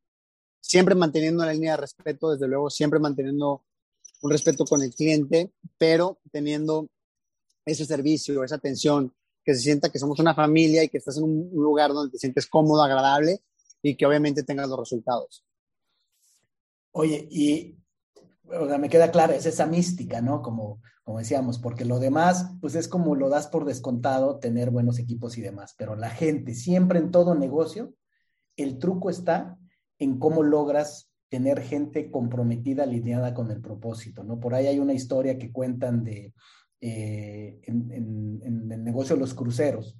[0.61, 3.62] siempre manteniendo la línea de respeto, desde luego, siempre manteniendo
[4.23, 6.88] un respeto con el cliente, pero teniendo
[7.64, 9.14] ese servicio, esa atención,
[9.45, 12.19] que se sienta que somos una familia y que estás en un lugar donde te
[12.19, 13.40] sientes cómodo, agradable
[13.83, 15.45] y que obviamente tengas los resultados.
[16.90, 17.77] Oye, y
[18.49, 20.43] o sea, me queda clara, es esa mística, ¿no?
[20.43, 24.99] Como, como decíamos, porque lo demás, pues es como lo das por descontado, tener buenos
[24.99, 27.95] equipos y demás, pero la gente, siempre en todo negocio,
[28.57, 29.59] el truco está
[29.99, 34.39] en cómo logras tener gente comprometida, alineada con el propósito, ¿no?
[34.39, 36.33] Por ahí hay una historia que cuentan de,
[36.81, 39.97] eh, en, el negocio de los cruceros,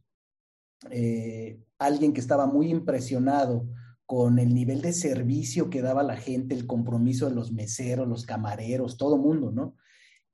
[0.91, 3.67] eh, alguien que estaba muy impresionado
[4.07, 8.27] con el nivel de servicio que daba la gente, el compromiso de los meseros, los
[8.27, 9.77] camareros, todo mundo, ¿no?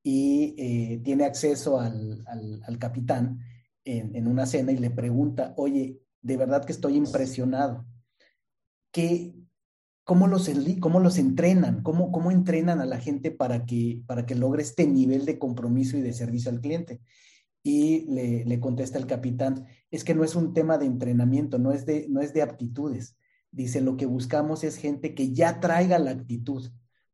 [0.03, 3.39] Y eh, tiene acceso al, al, capitán
[3.85, 7.87] en, en, una cena y le pregunta, oye, de verdad que estoy impresionado.
[8.91, 9.35] ¿Qué,
[10.05, 11.83] ¿Cómo los, cómo los entrenan?
[11.85, 15.97] ¿Cómo, ¿Cómo entrenan a la gente para que, para que logre este nivel de compromiso
[15.97, 17.01] y de servicio al cliente?
[17.63, 21.71] Y le, le, contesta el capitán, es que no es un tema de entrenamiento, no
[21.71, 23.17] es de, no es de aptitudes.
[23.53, 26.71] Dice, lo que buscamos es gente que ya traiga la actitud.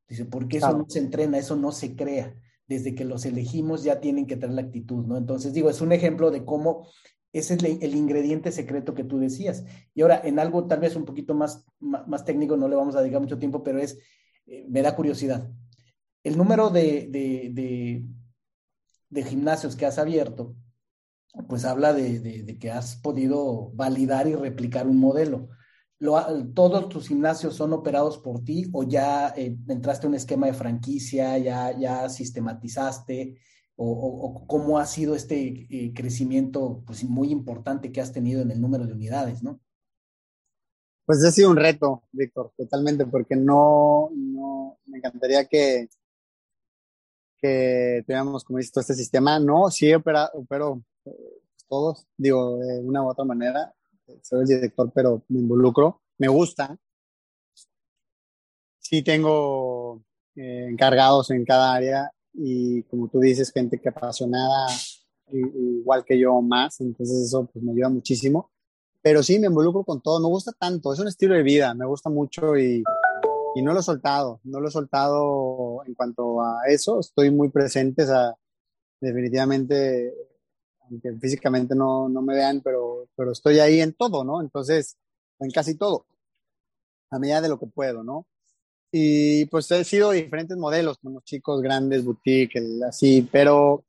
[0.08, 2.34] Dice, porque eso no se entrena, eso no se crea.
[2.68, 5.16] desde que los elegimos ya tienen que tener la actitud, ¿no?
[5.16, 6.88] Entonces, digo, es un ejemplo de cómo
[7.38, 9.64] ese es el, ingrediente secreto que tú decías.
[9.94, 13.00] Y ahora, en algo tal vez un poquito más, más, técnico, no le vamos a
[13.00, 13.98] dedicar mucho tiempo, pero es,
[14.46, 15.50] eh, me da curiosidad.
[16.24, 18.02] El número de, de,
[19.10, 20.56] de, gimnasios que has abierto,
[21.46, 25.50] pues habla de, que has podido validar y replicar un modelo.
[25.98, 30.52] ¿Todos tus gimnasios son operados por ti o ya eh, entraste a un esquema de
[30.52, 33.38] franquicia, ya, ya sistematizaste?
[33.78, 38.60] O, cómo ha sido este eh, crecimiento pues, muy importante que has tenido en el
[38.60, 39.60] número de unidades, ¿no?
[41.06, 45.88] Pues ha sido un reto, Víctor, totalmente, porque no, no me encantaría que,
[47.38, 49.38] que tuviéramos, como dices, todo este sistema.
[49.38, 51.10] No, sí opera, opero eh,
[51.68, 53.72] todos, digo, de una u otra manera.
[54.22, 56.00] Soy el director, pero me involucro.
[56.18, 56.76] Me gusta.
[58.78, 60.02] Sí tengo
[60.36, 64.68] eh, encargados en cada área y como tú dices, gente que apasionada
[65.32, 68.50] igual que yo más, entonces eso pues me ayuda muchísimo.
[69.02, 71.86] Pero sí, me involucro con todo, me gusta tanto, es un estilo de vida, me
[71.86, 72.82] gusta mucho y,
[73.54, 77.48] y no lo he soltado, no lo he soltado en cuanto a eso, estoy muy
[77.50, 78.34] presente, o sea,
[79.00, 80.12] definitivamente,
[80.90, 84.40] aunque físicamente no, no me vean, pero, pero estoy ahí en todo, ¿no?
[84.40, 84.96] Entonces,
[85.38, 86.06] en casi todo,
[87.10, 88.26] a medida de lo que puedo, ¿no?
[88.92, 93.84] Y pues he sido diferentes modelos, como chicos grandes, boutique, así, pero,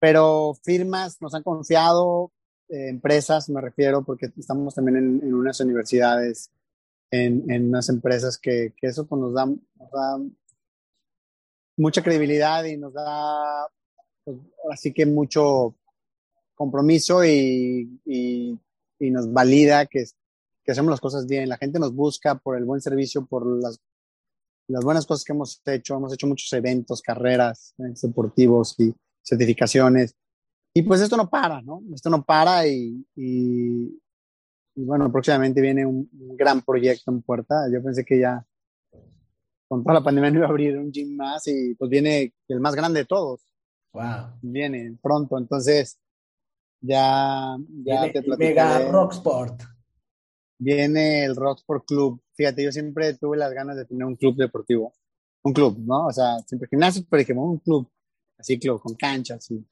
[0.00, 2.32] pero firmas nos han confiado,
[2.68, 6.50] eh, empresas me refiero, porque estamos también en, unas universidades,
[7.10, 10.18] en, en, unas empresas que, que eso pues, nos, da, nos, da,
[11.76, 13.68] mucha credibilidad y nos da,
[14.24, 14.38] pues,
[14.70, 15.74] así que mucho
[16.54, 18.58] compromiso y, y,
[19.10, 20.02] nos valida que,
[20.64, 21.48] que hacemos las cosas bien.
[21.48, 23.78] La gente nos busca por el buen servicio, por las,
[24.68, 25.96] las buenas cosas que hemos hecho.
[25.96, 30.16] Hemos hecho muchos eventos, carreras deportivos y certificaciones.
[30.72, 31.82] Y pues esto no para, ¿no?
[31.94, 34.00] Esto no para y, y,
[34.74, 37.68] bueno, próximamente viene un, gran proyecto en puerta.
[37.72, 38.44] Yo pensé que ya
[39.68, 42.60] con toda la pandemia no iba a abrir un gym más y pues viene el
[42.60, 43.46] más grande de todos.
[43.94, 44.38] Wow.
[44.42, 45.98] Viene pronto, entonces
[46.80, 49.62] ya, ya te Mega Rocksport
[50.58, 52.22] viene el Rocksport Club.
[52.34, 54.92] Fíjate, yo siempre tuve las ganas de tener un club deportivo.
[55.42, 56.06] Un club, ¿no?
[56.06, 57.88] O sea, siempre gimnasio, pero dijimos un club.
[58.38, 59.64] Así, club con canchas y,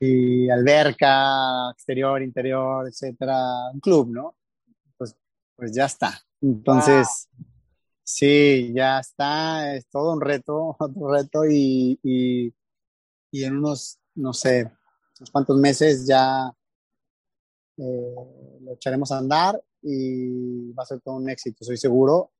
[0.00, 3.70] y alberca, exterior, interior, etcétera.
[3.72, 4.36] Un club, ¿no?
[4.96, 5.16] Pues,
[5.56, 6.18] pues ya está.
[6.40, 7.28] Entonces,
[8.02, 9.74] sí, ya está.
[9.74, 12.54] Es todo un reto, otro reto y, y,
[13.30, 14.70] y en unos, no sé,
[15.18, 16.52] unos cuantos meses ya
[17.78, 18.14] eh,
[18.60, 22.32] lo echaremos a andar y va a ser todo un éxito, soy seguro.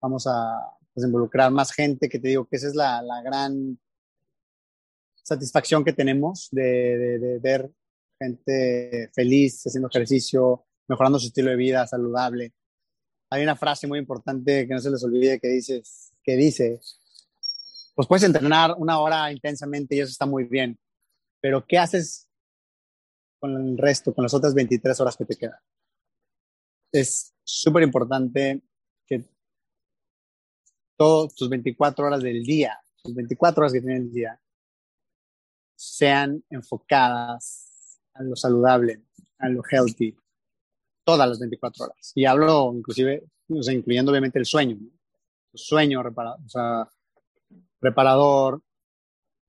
[0.00, 0.58] Vamos a
[0.92, 3.78] pues, involucrar más gente, que te digo que esa es la, la gran
[5.24, 7.70] satisfacción que tenemos de, ver
[8.20, 12.52] gente feliz, haciendo ejercicio, mejorando su estilo de vida, saludable.
[13.30, 16.80] Hay una frase muy importante que no se les olvide que, dices, que dice,
[17.94, 20.78] pues puedes entrenar una hora intensamente y eso está muy bien,
[21.40, 22.28] pero ¿qué haces
[23.44, 25.58] con el resto, con las otras 23 horas que te quedan.
[26.90, 28.62] Es súper importante
[29.06, 29.22] que
[30.96, 34.40] todas tus 24 horas del día, tus 24 horas que tienes el día,
[35.76, 39.02] sean enfocadas a lo saludable,
[39.36, 40.16] a lo healthy,
[41.04, 42.12] todas las 24 horas.
[42.14, 46.88] Y hablo inclusive, incluyendo obviamente el sueño, el sueño reparador, o sea,
[47.80, 48.62] reparador,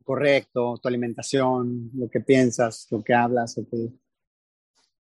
[0.03, 3.89] correcto, tu alimentación, lo que piensas, lo que hablas, lo que,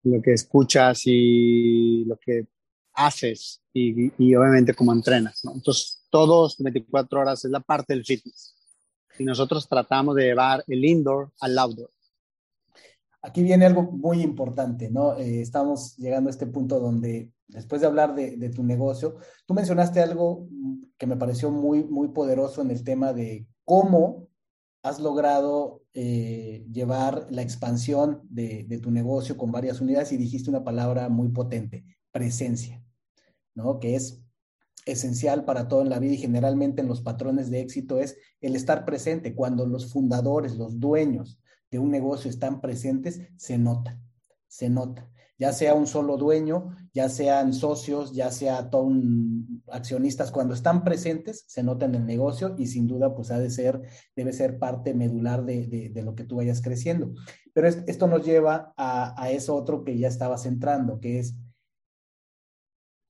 [0.04, 2.46] lo que escuchas y lo que
[2.94, 5.44] haces y, y obviamente cómo entrenas.
[5.44, 5.52] ¿no?
[5.52, 8.54] Entonces, todos 24 horas es la parte del fitness.
[9.18, 11.90] Y nosotros tratamos de llevar el indoor al outdoor.
[13.24, 15.16] Aquí viene algo muy importante, ¿no?
[15.16, 19.54] Eh, estamos llegando a este punto donde, después de hablar de, de, tu negocio, tú
[19.54, 20.46] mencionaste algo
[20.98, 24.28] que me pareció muy, muy poderoso en el tema de cómo
[24.82, 30.62] has logrado eh, llevar la expansión de, tu negocio con varias unidades y dijiste una
[30.62, 32.84] palabra muy potente, presencia,
[33.54, 33.80] ¿no?
[33.80, 34.22] Que es
[34.84, 38.56] esencial para todo en la vida y generalmente en los patrones de éxito es el
[38.56, 39.34] estar presente.
[39.34, 41.38] Cuando los fundadores, los dueños
[41.74, 44.00] de un negocio están presentes, se nota,
[44.48, 48.88] se nota ya sea un solo dueño, ya sean socios, ya sea todo
[49.68, 53.50] accionistas, cuando están presentes, se nota en el negocio y sin duda, pues ha de
[53.50, 53.82] ser,
[54.14, 57.12] debe ser parte medular de, lo que tú vayas creciendo.
[57.52, 61.34] Pero esto nos lleva a, a eso otro que ya estabas entrando, que es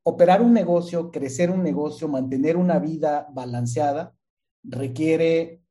[0.03, 4.15] operar un negocio, crecer un negocio, mantener una vida balanceada,
[4.63, 5.64] requiere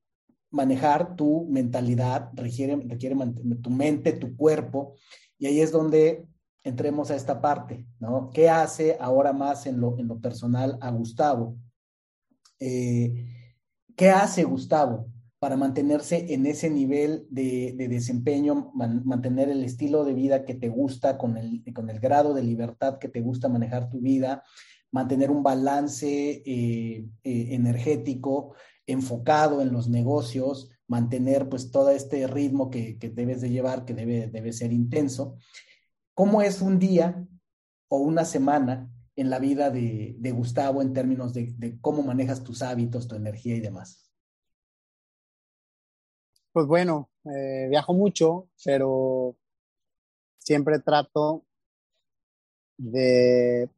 [0.54, 3.16] manejar tu mentalidad, requiere, requiere
[3.62, 4.94] tu mente, tu cuerpo,
[5.38, 6.26] y ahí es donde
[6.64, 8.30] entremos a esta parte, ¿no?
[8.32, 11.58] ¿Qué hace ahora más en lo, en lo personal a Gustavo?
[12.60, 13.26] Eh,
[13.96, 15.08] ¿Qué hace Gustavo
[15.40, 21.18] para mantenerse en ese nivel de, desempeño, mantener el estilo de vida que te gusta,
[21.18, 24.44] con el, con el grado de libertad que te gusta manejar tu vida,
[24.92, 28.54] mantener un balance eh, eh, energético
[28.88, 34.28] enfocado en los negocios, mantener pues todo este ritmo que, debes de llevar, que debe,
[34.28, 35.38] debe ser intenso.
[36.14, 37.26] ¿Cómo es un día
[37.88, 43.08] o una semana en la vida de, Gustavo en términos de, cómo manejas tus hábitos,
[43.08, 44.12] tu energía y demás?
[46.52, 49.36] Pues bueno, eh, viajo mucho, pero
[50.38, 51.46] siempre trato
[52.78, 53.70] de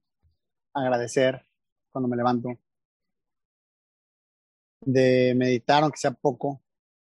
[0.74, 1.46] agradecer
[1.92, 2.50] cuando me levanto,
[4.86, 6.62] de meditar, aunque sea poco,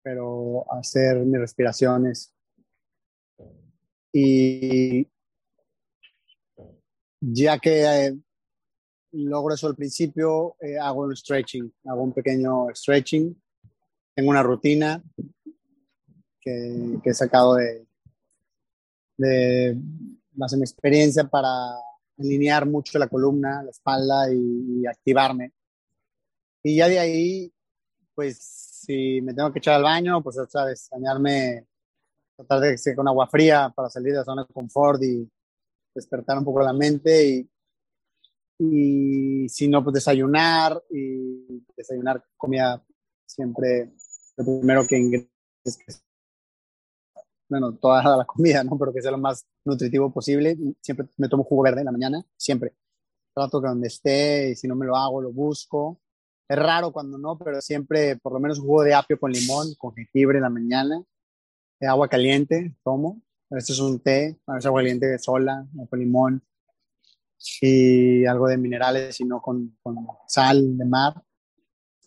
[0.03, 2.35] pero hacer mis respiraciones.
[4.13, 5.07] Y
[7.21, 8.19] ya que eh,
[9.13, 13.41] logro eso al principio, eh, hago un stretching, hago un pequeño stretching.
[14.15, 15.03] Tengo una rutina
[16.41, 17.87] que, he sacado de,
[19.19, 19.77] de
[20.33, 21.51] base mi experiencia para
[22.19, 25.53] alinear mucho la columna, la espalda y, activarme.
[26.63, 27.53] Y ya de ahí,
[28.17, 31.67] pues si me tengo que echar al baño, pues otra vez, bañarme,
[32.35, 35.31] tratar de que con agua fría para salir de la zona de confort y
[35.95, 37.51] despertar un poco la mente y,
[38.59, 42.83] y si no, pues desayunar y desayunar comida
[43.27, 43.93] siempre
[44.37, 46.03] lo primero que ingreses,
[47.49, 48.79] bueno, toda la comida, ¿no?
[48.79, 50.57] Pero que sea lo más nutritivo posible.
[50.81, 52.75] Siempre me tomo jugo verde en la mañana, siempre.
[53.35, 56.01] Trato que donde esté y si no me lo hago, lo busco.
[56.49, 59.75] Es raro cuando no, pero siempre por lo menos un jugo de apio con limón,
[59.79, 61.03] con jengibre en la mañana.
[61.81, 63.21] agua caliente, tomo.
[63.51, 66.43] Este es un té, a veces agua caliente sola, con limón.
[67.61, 71.23] Y algo de minerales, sino con, con sal de mar.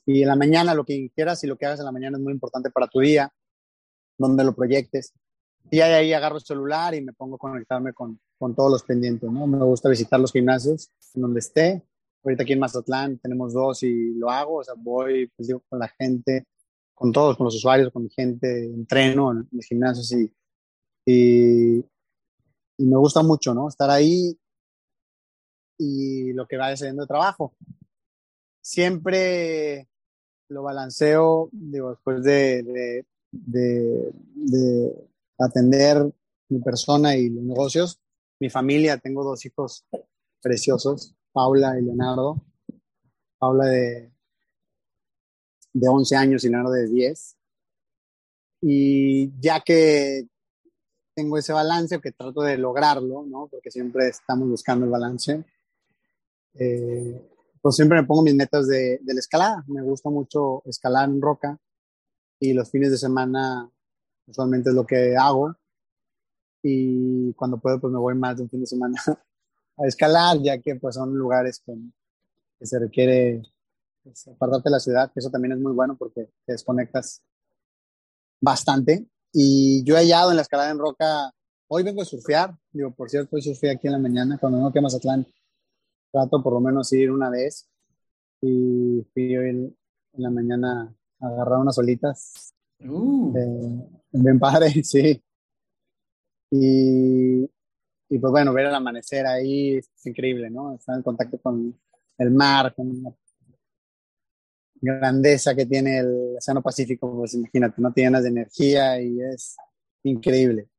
[0.06, 2.24] Y en la mañana lo que quieras y lo que hagas en la mañana es
[2.24, 3.32] muy importante para tu día,
[4.18, 5.14] donde lo proyectes.
[5.70, 9.30] Y ahí agarro el celular y me pongo a conectarme con, con todos los pendientes,
[9.30, 9.46] ¿no?
[9.46, 11.84] Me gusta visitar los gimnasios en donde esté.
[12.24, 15.80] Ahorita aquí en Mazatlán tenemos dos y lo hago, o sea, voy, pues digo, con
[15.80, 16.45] la gente,
[16.93, 20.34] con todos, con los usuarios, con mi gente, entreno en los gimnasios y,
[21.05, 21.86] y,
[22.78, 23.70] me gusta mucho, ¿no?
[23.70, 24.38] Estar ahí
[25.78, 27.55] y lo que va sucediendo de trabajo.
[28.61, 29.88] Siempre
[30.49, 32.63] lo balanceo, digo, después de,
[33.32, 36.11] de, de atender
[36.49, 37.99] mi persona y los negocios.
[38.39, 39.86] Mi familia, tengo dos hijos
[40.41, 42.42] preciosos, Paula y Leonardo.
[43.38, 44.12] Paula de,
[45.74, 47.38] de 11 años y Leonardo de 10.
[48.62, 50.28] Y ya que
[51.16, 53.48] tengo ese balance, que trato de lograrlo, ¿no?
[53.48, 55.44] porque siempre estamos buscando el balance,
[56.54, 57.30] eh,
[57.62, 59.64] pues siempre me pongo mis metas de, de la escalada.
[59.68, 61.60] Me gusta mucho escalar en roca
[62.40, 63.70] y los fines de semana
[64.28, 65.56] usualmente es lo que hago.
[66.64, 69.02] Y cuando puedo, pues me voy más de un fin de semana
[69.80, 71.74] a escalar, ya que pues son lugares que,
[72.62, 73.42] se requiere
[74.04, 77.22] pues, apartarte de la ciudad, que eso también es muy bueno porque te desconectas
[78.42, 79.08] bastante.
[79.32, 81.32] Y yo he hallado en la escalada en roca,
[81.68, 84.74] hoy vengo a surfear, digo, por cierto, hoy surfeé aquí en la mañana, cuando no
[84.74, 85.26] que Mazatlán,
[86.12, 87.70] trato por lo menos ir una vez
[88.42, 89.76] y fui hoy en,
[90.14, 92.54] la mañana a agarrar unas olitas.
[92.80, 93.32] Uh.
[94.12, 95.22] Bien padre, sí.
[96.52, 97.50] Y,
[98.10, 100.76] y, pues bueno, ver el amanecer ahí es increíble, ¿no?
[100.76, 101.80] Estar en contacto con
[102.18, 103.14] el mar, con la
[104.82, 109.57] grandeza que tiene el Océano Pacífico, pues imagínate, no llenas de energía y es
[110.03, 110.70] increíble.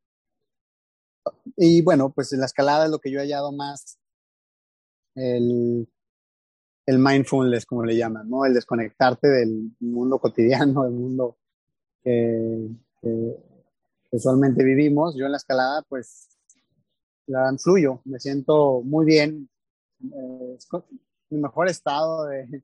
[1.57, 3.99] Y bueno, pues la escalada es lo que yo he hallado más
[5.14, 5.87] el,
[6.87, 8.45] el mindfulness, como le llaman, ¿no?
[8.45, 11.39] El desconectarte del mundo cotidiano, del mundo
[12.03, 12.68] que
[14.11, 15.14] usualmente vivimos.
[15.14, 16.28] Yo en la escalada, pues,
[17.31, 19.49] la fluyo, me siento muy bien.
[20.03, 20.59] Eh,
[21.31, 22.62] mi mejor estado de,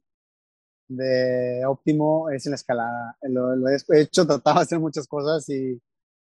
[0.88, 3.16] de, óptimo es en la escalada.
[3.22, 5.80] Lo, he hecho, trataba de hacer muchas cosas y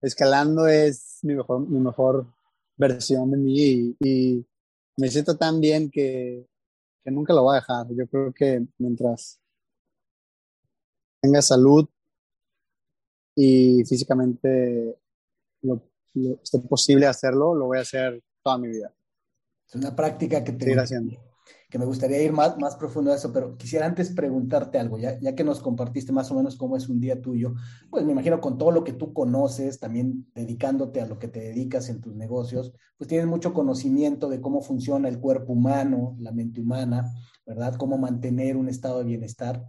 [0.02, 2.26] escalando es mi mejor, mi mejor
[2.76, 4.46] versión de mí y, y
[4.96, 6.46] me siento tan bien que,
[7.04, 7.86] que nunca lo voy a dejar.
[7.94, 9.40] Yo creo que mientras
[11.20, 11.88] tenga salud
[13.36, 14.98] y físicamente
[16.14, 18.92] lo, esté posible hacerlo, lo voy a hacer toda mi vida.
[19.68, 20.74] Es una práctica que te,
[21.74, 25.18] que me gustaría ir más, más profundo a eso, pero quisiera antes preguntarte algo, ya,
[25.18, 27.54] ya que nos compartiste más o menos cómo es un día tuyo,
[27.90, 31.40] pues me imagino con todo lo que tú conoces, también dedicándote a lo que te
[31.40, 36.30] dedicas en tus negocios, pues tienes mucho conocimiento de cómo funciona el cuerpo humano, la
[36.30, 37.12] mente humana,
[37.44, 37.74] ¿verdad?
[37.74, 39.66] Cómo mantener un estado de bienestar.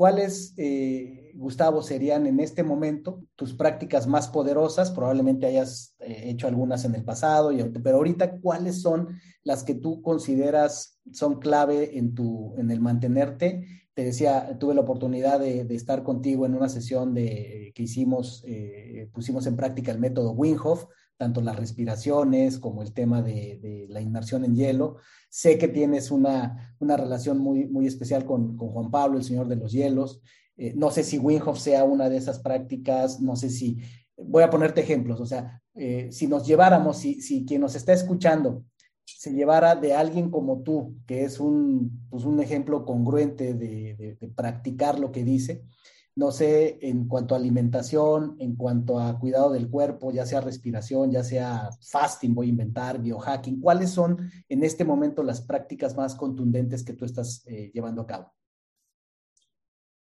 [0.00, 4.90] ¿Cuáles, eh, Gustavo, serían en este momento tus prácticas más poderosas?
[4.90, 7.50] Probablemente hayas eh, hecho algunas en el pasado,
[7.84, 13.66] pero ahorita, ¿cuáles son las que tú consideras son clave en, tu, en el mantenerte?
[13.92, 19.10] Te decía, tuve la oportunidad de, estar contigo en una sesión de, que hicimos, eh,
[19.12, 20.86] pusimos en práctica el método Winghoff,
[21.20, 24.96] tanto las respiraciones como el tema de, la inmersión en hielo.
[25.28, 30.22] Sé que tienes una, relación muy, especial con, Juan Pablo, el Señor de los Hielos.
[30.56, 33.82] Eh, no sé si Winghoff sea una de esas prácticas, no sé si,
[34.16, 38.64] voy a ponerte ejemplos, o sea, eh, si nos lleváramos, si, quien nos está escuchando
[39.04, 45.12] se llevara de alguien como tú, que es un, pues ejemplo congruente de practicar lo
[45.12, 45.64] que dice,
[46.16, 51.10] no sé, en cuanto a alimentación, en cuanto a cuidado del cuerpo, ya sea respiración,
[51.10, 56.14] ya sea fasting, voy a inventar, biohacking, ¿cuáles son en este momento las prácticas más
[56.14, 58.32] contundentes que tú estás eh, llevando a cabo?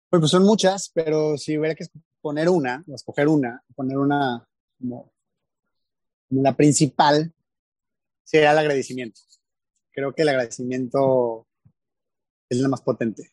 [0.09, 1.85] Pues, pues, son muchas, pero si hubiera que
[2.21, 4.47] poner una, escoger una, poner una
[4.77, 5.11] como,
[6.29, 7.33] la principal,
[8.23, 9.19] sería el agradecimiento.
[9.91, 11.47] Creo que el agradecimiento
[12.49, 13.31] es la más potente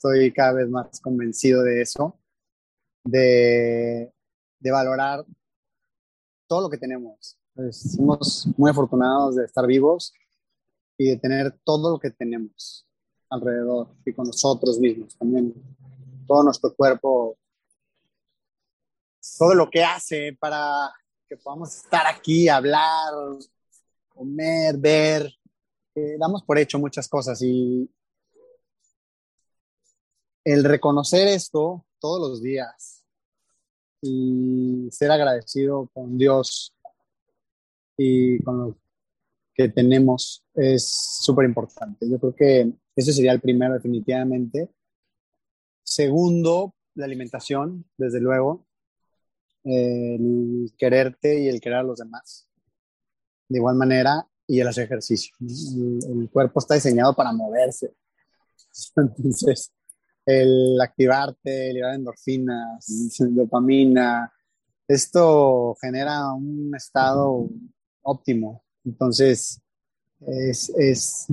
[0.00, 2.18] estoy cada vez más convencido de eso,
[3.04, 4.10] de,
[4.62, 5.26] valorar
[6.48, 7.38] todo lo que tenemos.
[7.54, 10.14] Pues, somos muy afortunados de estar vivos
[10.96, 12.86] y de tener todo lo que tenemos
[13.28, 15.52] alrededor y con nosotros mismos también.
[16.26, 17.36] Todo nuestro cuerpo,
[19.38, 20.90] todo lo que hace para
[21.28, 23.12] que podamos estar aquí, hablar,
[24.08, 25.30] comer, ver.
[25.94, 27.86] Eh, damos por hecho muchas cosas y,
[30.44, 33.04] el reconocer esto todos los días
[34.02, 36.74] y ser agradecido con Dios
[37.96, 38.78] y con lo
[39.54, 40.88] que tenemos es
[41.20, 42.08] súper importante.
[42.08, 44.70] Yo creo que ese sería el primero definitivamente.
[45.82, 48.66] Segundo, la alimentación, desde luego.
[49.62, 52.48] El quererte y el querer a los demás.
[53.48, 55.34] De igual manera, y el hacer ejercicio.
[55.40, 57.94] El, el cuerpo está diseñado para moverse.
[58.96, 59.72] Entonces,
[60.26, 62.86] el activarte, liberar endorfinas,
[63.30, 64.32] dopamina,
[64.90, 67.48] esto genera un estado
[68.02, 68.64] óptimo.
[68.84, 69.62] Entonces,
[70.20, 71.28] es,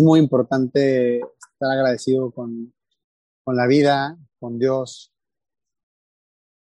[0.00, 2.72] muy importante estar agradecido con,
[3.46, 5.12] la vida, con Dios,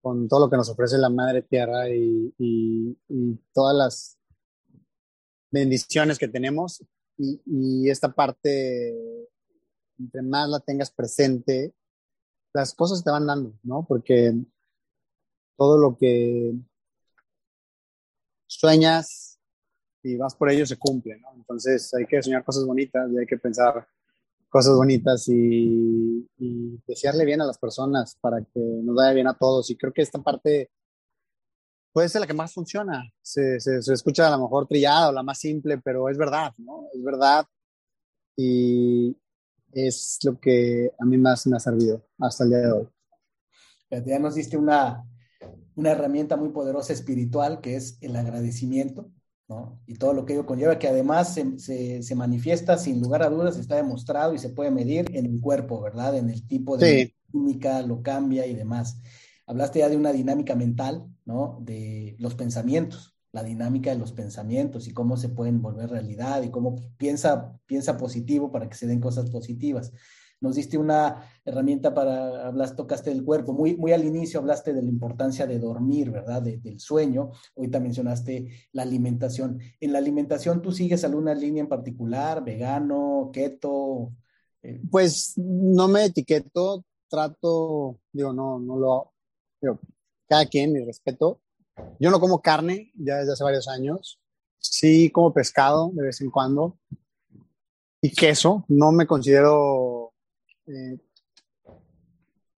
[0.02, 2.98] con todo lo que nos ofrece la Madre Tierra y,
[3.54, 4.18] todas las
[5.50, 6.84] bendiciones que tenemos.
[7.16, 8.94] Y, y esta parte
[9.98, 11.74] entre más la tengas presente,
[12.52, 13.84] las cosas te van dando, ¿no?
[13.86, 14.34] Porque
[15.56, 16.54] todo lo que
[18.46, 19.38] sueñas
[20.02, 21.32] y vas por ello se cumple, ¿no?
[21.34, 23.86] Entonces hay que soñar cosas bonitas y hay que pensar
[24.48, 26.28] cosas bonitas y,
[26.86, 29.68] desearle bien a las personas para que nos vaya bien a todos.
[29.70, 30.70] Y creo que esta parte
[31.92, 33.02] puede ser la que más funciona.
[33.20, 36.52] Se, se, se escucha a lo mejor trillada o la más simple, pero es verdad,
[36.58, 36.86] ¿no?
[36.94, 37.46] Es verdad.
[38.36, 39.16] Y,
[39.74, 42.88] es lo que a mí más me ha servido hasta el día de hoy.
[44.06, 45.04] Ya nos diste una,
[45.74, 49.10] una herramienta muy poderosa espiritual que es el agradecimiento,
[49.48, 49.80] ¿no?
[49.86, 53.56] Y todo lo que ello conlleva, que además se, se, manifiesta sin lugar a dudas,
[53.56, 56.16] está demostrado y se puede medir en el cuerpo, ¿verdad?
[56.16, 58.98] En el tipo de química, lo cambia y demás.
[59.46, 61.58] Hablaste ya de una dinámica mental, ¿no?
[61.62, 66.50] De los pensamientos la dinámica de los pensamientos y cómo se pueden volver realidad y
[66.50, 69.92] cómo piensa, piensa positivo para que se den cosas positivas.
[70.40, 74.82] Nos diste una herramienta para, hablas, tocaste del cuerpo, muy, muy al inicio hablaste de
[74.82, 76.42] la importancia de dormir, ¿verdad?
[76.42, 79.58] del sueño, ahorita mencionaste la alimentación.
[79.80, 84.12] En la alimentación, ¿tú sigues alguna línea en particular, vegano, keto?
[84.62, 89.12] Eh, pues no me etiqueto, trato, digo, no, no lo,
[89.60, 89.80] digo,
[90.28, 91.40] cada quien, mi respeto,
[91.98, 94.20] yo no como carne ya desde hace varios años.
[94.58, 96.78] Sí como pescado de vez en cuando
[98.00, 98.64] y queso.
[98.68, 100.12] No me considero
[100.66, 100.98] eh,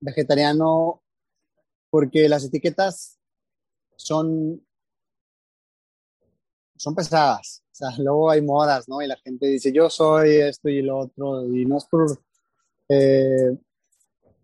[0.00, 1.02] vegetariano
[1.90, 3.18] porque las etiquetas
[3.96, 4.64] son,
[6.76, 7.62] son pesadas.
[7.72, 9.00] O sea, luego hay modas, ¿no?
[9.02, 11.46] Y la gente dice, yo soy esto y lo otro.
[11.46, 12.18] Y no es por,
[12.88, 13.56] eh,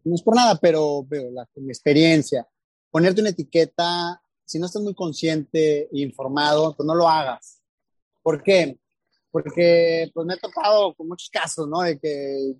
[0.05, 2.47] no es por nada, pero veo la, experiencia.
[2.91, 4.22] Ponerte una etiqueta
[4.53, 7.61] si no estás muy consciente e informado, pues no lo hagas.
[8.23, 8.79] ¿Por qué?
[9.33, 11.81] porque pues me he topado con muchos casos, ¿no?
[11.81, 12.55] De que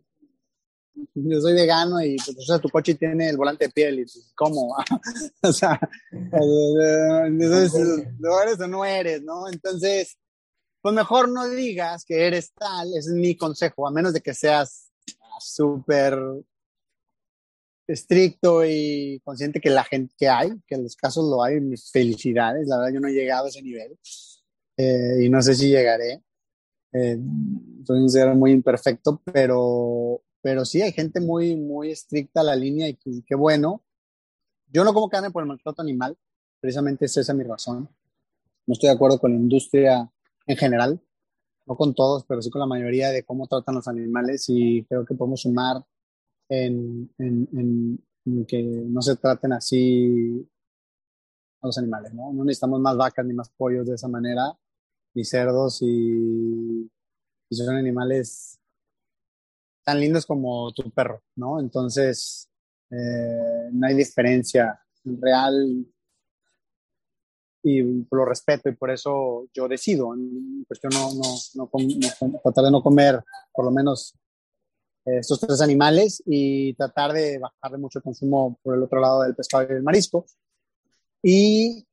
[1.15, 4.05] yo soy vegano y pues, o sea, tu coche tiene el volante de piel y
[4.05, 4.75] pues, ¿cómo?
[5.43, 5.79] o sea,
[6.11, 9.49] entonces, ¿no eres o no eres, no?
[9.49, 10.19] Entonces,
[10.81, 14.35] pues mejor no digas que eres tal, ese es mi consejo, a menos de que
[14.35, 14.91] seas
[15.41, 16.19] súper
[17.87, 21.91] estricto y consciente que la gente que hay, que en los casos lo hay, mis
[21.91, 23.99] felicidades, la verdad yo no he llegado a ese nivel
[24.77, 26.23] eh, y no sé si llegaré.
[26.93, 32.57] Soy un ser muy imperfecto, pero, pero sí hay gente muy, muy estricta a la
[32.57, 33.83] línea y, qué bueno.
[34.69, 36.17] Yo no como carne por el maltrato animal,
[36.61, 37.89] precisamente esa es mi razón.
[38.67, 40.11] No estoy de acuerdo con la industria
[40.47, 41.01] en general,
[41.67, 45.05] no con todos, pero sí con la mayoría de cómo tratan los animales y creo
[45.05, 45.85] que podemos sumar
[46.53, 48.05] en,
[48.47, 50.49] que no se traten así
[51.61, 52.33] a los animales, ¿no?
[52.33, 54.53] No necesitamos más vacas ni más pollos de esa manera,
[55.15, 56.91] ni cerdos y,
[57.51, 58.59] son animales
[59.85, 61.61] tan lindos como tu perro, ¿no?
[61.61, 62.49] Entonces,
[62.91, 65.87] eh, no hay diferencia real
[67.63, 70.15] y lo respeto y por eso yo decido.
[70.67, 73.23] Pues yo no, tratar de no comer
[73.53, 74.15] por lo menos
[75.05, 79.35] estos tres animales y tratar de bajarle mucho el consumo por el otro lado del
[79.35, 80.27] pescado y del marisco.
[81.23, 81.87] Y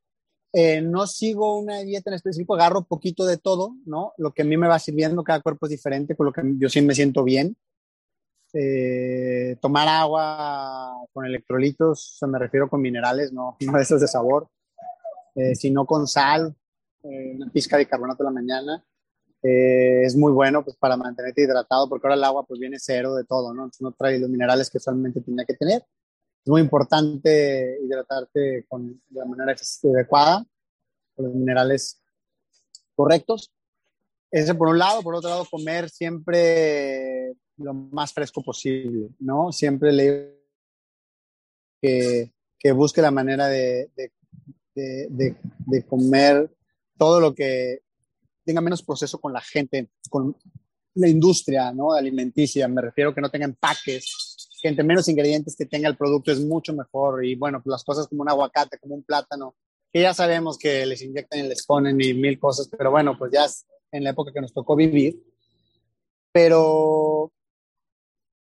[0.54, 4.14] eh, no sigo una dieta en específico, agarro poquito de todo, ¿no?
[4.18, 6.70] Lo que a mí me va sirviendo, cada cuerpo es diferente, con lo que yo
[6.70, 7.56] sí me siento bien.
[8.54, 14.08] Eh, tomar agua con electrolitos, o me refiero con minerales, no, no de esos de
[14.08, 14.50] sabor
[15.36, 16.54] eh, sino con sal,
[17.04, 18.84] eh, una pizca de carbonato en la mañana.
[19.42, 23.16] Eh, es muy bueno pues, para mantenerte hidratado, porque ahora el agua pues, viene cero
[23.16, 23.70] de todo, ¿no?
[23.80, 25.82] no trae los minerales que solamente tenía que tener.
[26.44, 30.46] Es muy importante hidratarte con, de la manera adecuada,
[31.16, 32.02] con los minerales
[32.96, 33.54] correctos.
[34.32, 39.52] Ese por un lado, por otro lado, comer siempre lo más fresco posible, ¿no?
[39.52, 40.40] Siempre le
[41.82, 44.12] que, que busque la manera de, de
[44.76, 46.50] de, comer
[46.98, 47.80] todo lo que
[48.50, 50.36] tenga menos proceso con la gente, con
[50.96, 51.94] la industria ¿no?
[51.94, 52.68] alimenticia.
[52.68, 56.40] Me refiero que no tenga empaques, que entre menos ingredientes que tenga el producto es
[56.40, 57.24] mucho mejor.
[57.24, 59.56] Y bueno, pues las cosas como un aguacate, como un plátano,
[59.94, 63.32] que ya sabemos que les inyectan y les ponen y mil cosas, pero bueno, pues
[63.32, 65.24] ya es en la época que nos tocó vivir.
[66.32, 67.32] Pero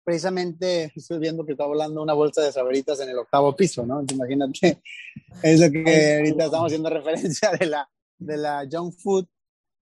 [0.04, 4.04] precisamente estoy viendo que está volando una bolsa de saberitas en el octavo piso, ¿no?
[4.12, 4.82] Imagínate,
[5.44, 9.28] es lo que ahorita estamos haciendo referencia de la, de la junk food.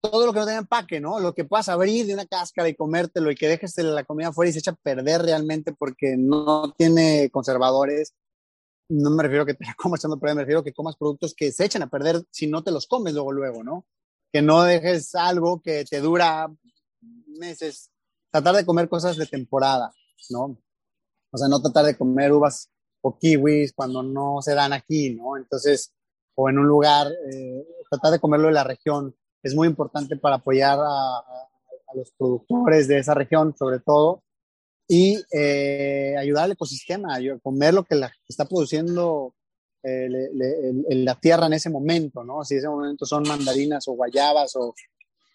[0.02, 1.20] Todo lo que no tenga empaque, ¿no?
[1.20, 4.50] Lo que puedas abrir de una cáscara y comértelo y que dejes la comida fuera
[4.50, 8.14] y se echa a perder realmente porque no tiene conservadores.
[8.88, 11.52] No me refiero a que te comas echando me refiero a que comas productos que
[11.52, 13.86] se echan a perder si no te los comes luego, luego, ¿no?
[14.32, 16.52] Que no dejes algo que te dura
[17.38, 17.90] meses.
[18.30, 19.92] Tratar de comer cosas de temporada
[20.30, 20.58] ¿no?
[21.30, 25.36] O sea, no tratar de comer uvas o kiwis cuando no se dan aquí, ¿no?
[25.36, 25.92] Entonces,
[26.34, 30.36] o en un lugar, eh, tratar de comerlo de la región es muy importante para
[30.36, 31.24] apoyar a,
[31.94, 34.22] los productores de esa región, sobre todo,
[34.88, 39.34] y eh, ayudar al ecosistema, a comer lo que la, está produciendo
[39.82, 40.08] eh,
[40.88, 42.44] la tierra en ese momento, ¿no?
[42.44, 44.74] Si ese momento son mandarinas o guayabas o,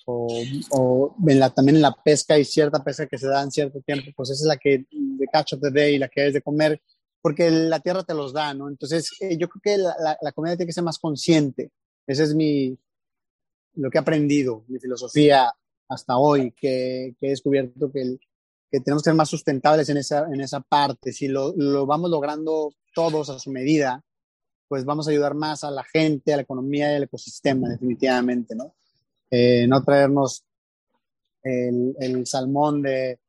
[0.08, 1.16] o,
[1.54, 4.44] también en la pesca hay cierta pesca que se da en cierto tiempo, pues esa
[4.44, 6.82] es la que de catch of the day, la que es de comer,
[7.22, 8.70] porque la tierra te los da, ¿no?
[8.70, 11.72] Entonces, eh, yo creo que la, la, comida tiene que ser más consciente.
[12.08, 12.78] Ese es mi,
[13.78, 15.52] lo que he aprendido, mi filosofía
[15.90, 18.18] hasta hoy, que, que he descubierto que,
[18.70, 21.14] tenemos que ser más sustentables en esa, en esa parte.
[21.14, 24.04] Si lo, lo vamos logrando todos a su medida,
[24.68, 28.56] pues vamos a ayudar más a la gente, a la economía y al ecosistema, definitivamente,
[28.56, 28.76] ¿no?
[29.30, 30.46] Eh, no traernos
[31.44, 33.20] el, salmón de,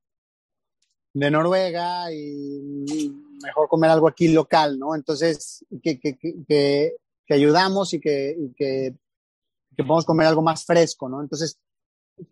[1.12, 4.94] de, Noruega y mejor comer algo aquí local, ¿no?
[4.94, 6.94] Entonces, que, que, que,
[7.28, 8.94] ayudamos y que,
[9.78, 11.22] que podemos comer algo más fresco, ¿no?
[11.22, 11.56] Entonces,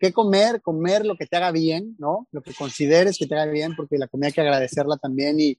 [0.01, 0.61] ¿qué comer?
[0.61, 2.27] Comer lo que te haga bien, ¿no?
[2.33, 5.57] Lo que consideres que te haga bien, porque la comida hay que agradecerla también y,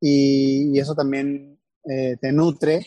[0.00, 2.86] y, y eso también eh, te nutre.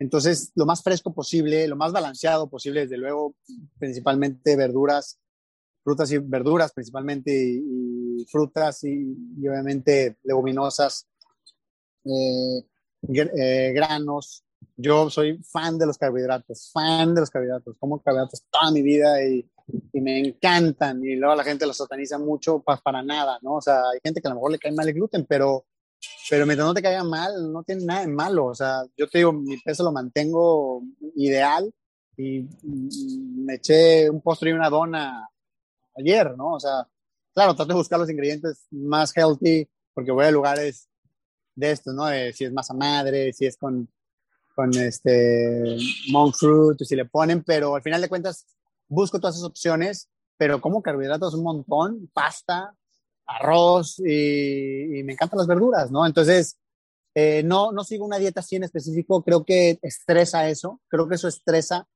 [0.00, 3.36] Entonces, lo más fresco posible, lo más balanceado posible, desde luego,
[3.78, 5.20] principalmente verduras,
[5.84, 9.14] frutas y verduras principalmente, y, frutas y,
[9.48, 11.06] obviamente leguminosas,
[12.04, 12.66] eh,
[13.14, 14.42] eh, granos.
[14.76, 19.22] Yo soy fan de los carbohidratos, fan de los carbohidratos, como carbohidratos toda mi vida
[19.24, 19.48] y,
[19.94, 21.02] me encantan.
[21.04, 23.54] Y luego la gente los sataniza mucho para, para nada, ¿no?
[23.54, 25.64] O sea, hay gente que a lo mejor le cae mal el gluten, pero
[26.28, 28.46] pero mientras no te caiga mal, no tiene nada de malo.
[28.46, 30.82] O sea, yo te digo, mi peso lo mantengo
[31.14, 31.72] ideal
[32.16, 35.28] y me eché un postre y una dona
[35.96, 36.54] ayer, ¿no?
[36.54, 36.86] O sea,
[37.32, 40.88] claro, trato de buscar los ingredientes más healthy porque voy a lugares
[41.54, 42.06] de estos, ¿no?
[42.06, 43.88] De si es masa madre, si es con,
[44.56, 45.76] con este
[46.10, 48.46] monk fruit, si le ponen, pero al final de cuentas
[48.88, 52.74] busco todas esas opciones, pero como carbohidratos un montón, pasta,
[53.26, 56.06] arroz y, me encantan las verduras, ¿no?
[56.06, 56.56] Entonces,
[57.14, 61.16] eh, no, no sigo una dieta así en específico, creo que estresa eso, creo que
[61.16, 61.86] eso estresa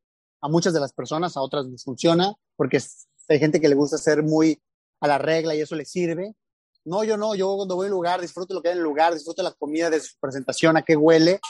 [0.43, 2.83] a muchas de las personas, a otras les funciona, porque
[3.29, 4.61] hay gente que le gusta ser muy
[5.01, 6.35] a la regla y eso le sirve.
[6.85, 8.85] No, yo no, yo cuando voy a un lugar disfruto lo que hay en el
[8.85, 11.41] lugar, disfruto la comida, de su presentación, a qué huele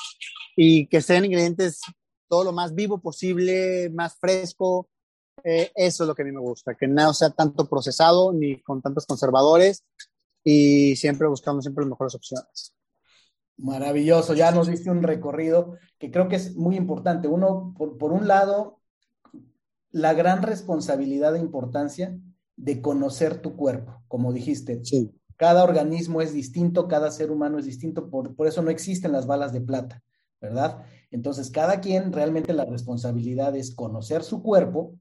[0.56, 1.80] y que sean ingredientes
[2.28, 4.88] todo lo más vivo posible, más fresco.
[5.42, 8.60] Eh, eso es lo que a mí me gusta, que no sea tanto procesado ni
[8.60, 9.84] con tantos conservadores
[10.44, 12.74] y siempre buscando siempre las mejores opciones.
[13.56, 17.28] Maravilloso, ya nos diste un recorrido que creo que es muy importante.
[17.28, 18.80] Uno, por, por un lado,
[19.90, 22.18] la gran responsabilidad e importancia
[22.56, 24.84] de conocer tu cuerpo, como dijiste.
[24.84, 25.10] Sí.
[25.40, 29.26] Cada organismo es distinto, cada ser humano es distinto, por, por eso no existen las
[29.26, 30.02] balas de plata,
[30.38, 30.84] ¿verdad?
[31.10, 34.96] Entonces, cada quien realmente la responsabilidad es conocer su cuerpo,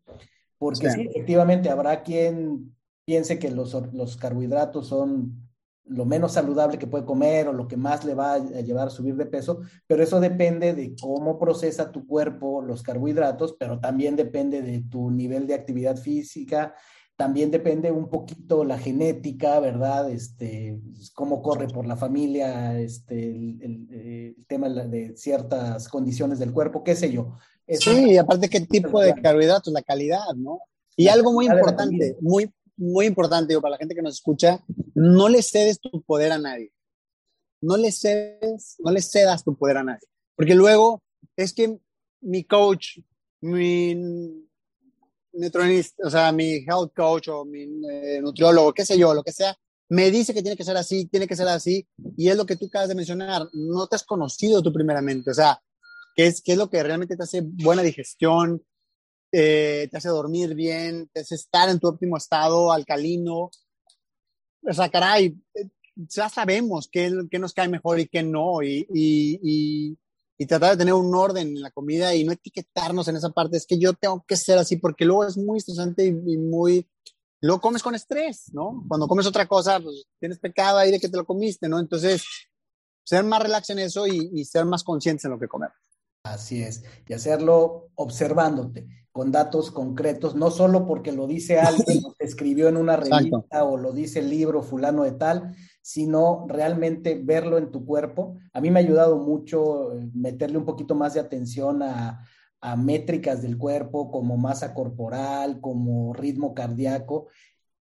[0.57, 2.73] porque sí, efectivamente habrá quien
[3.03, 5.49] piense que los, los carbohidratos son
[5.83, 8.91] lo menos saludable que puede comer o lo que más le va a llevar a
[8.91, 14.15] subir de peso, pero eso depende de cómo procesa tu cuerpo los carbohidratos, pero también
[14.15, 16.75] depende de tu nivel de actividad física,
[17.19, 20.09] también depende un poquito la genética, ¿verdad?
[20.09, 20.79] Este,
[21.13, 26.95] cómo corre por la familia, este, el, eh, tema de ciertas condiciones del cuerpo, qué
[26.95, 27.35] sé yo.
[27.67, 30.61] sí, y aparte qué tipo de carbohidratos, la calidad, ¿no?
[30.95, 34.63] Y algo muy importante, muy, muy importante digo, para la gente que nos escucha,
[34.95, 36.71] no le cedes tu poder a nadie.
[37.59, 40.07] No le cedes, no le cedas tu poder a nadie.
[40.37, 41.03] Porque luego
[41.35, 41.77] es que
[42.21, 42.99] mi coach,
[43.41, 44.47] mi
[45.39, 49.31] nutricionista, o sea, mi health coach o mi eh, nutriólogo, qué sé yo, lo que
[49.31, 49.55] sea,
[49.89, 51.87] me dice que tiene que ser así, tiene que ser así,
[52.17, 55.33] y es lo que tú acabas de mencionar, no te has conocido tú primeramente, o
[55.33, 55.61] sea,
[56.15, 58.63] qué es, qué es lo que realmente te hace buena digestión,
[59.31, 63.49] eh, te hace dormir bien, te hace estar en tu óptimo estado alcalino,
[64.61, 68.87] o sea, caray, eh, ya sabemos qué, qué nos cae mejor y qué no, y,
[68.93, 69.97] y y
[70.45, 73.57] tratar de tener un orden en la comida y no etiquetarnos en esa parte.
[73.57, 76.87] Es que yo tengo que ser así porque luego es muy estresante y, muy...
[77.41, 78.83] Luego comes con estrés, ¿no?
[78.87, 81.79] Cuando comes otra cosa, pues tienes pecado ahí de que te lo comiste, ¿no?
[81.79, 82.23] Entonces,
[83.05, 85.69] ser más relax en eso y, y ser más conscientes en lo que comer.
[86.23, 92.13] Así es, y hacerlo observándote con datos concretos, no solo porque lo dice alguien o
[92.13, 97.19] te escribió en una revista o lo dice el libro fulano de tal, sino realmente
[97.21, 98.37] verlo en tu cuerpo.
[98.53, 102.25] A mí me ha ayudado mucho eh, meterle un poquito más de atención a,
[102.77, 107.27] métricas del cuerpo, como masa corporal, como ritmo cardíaco,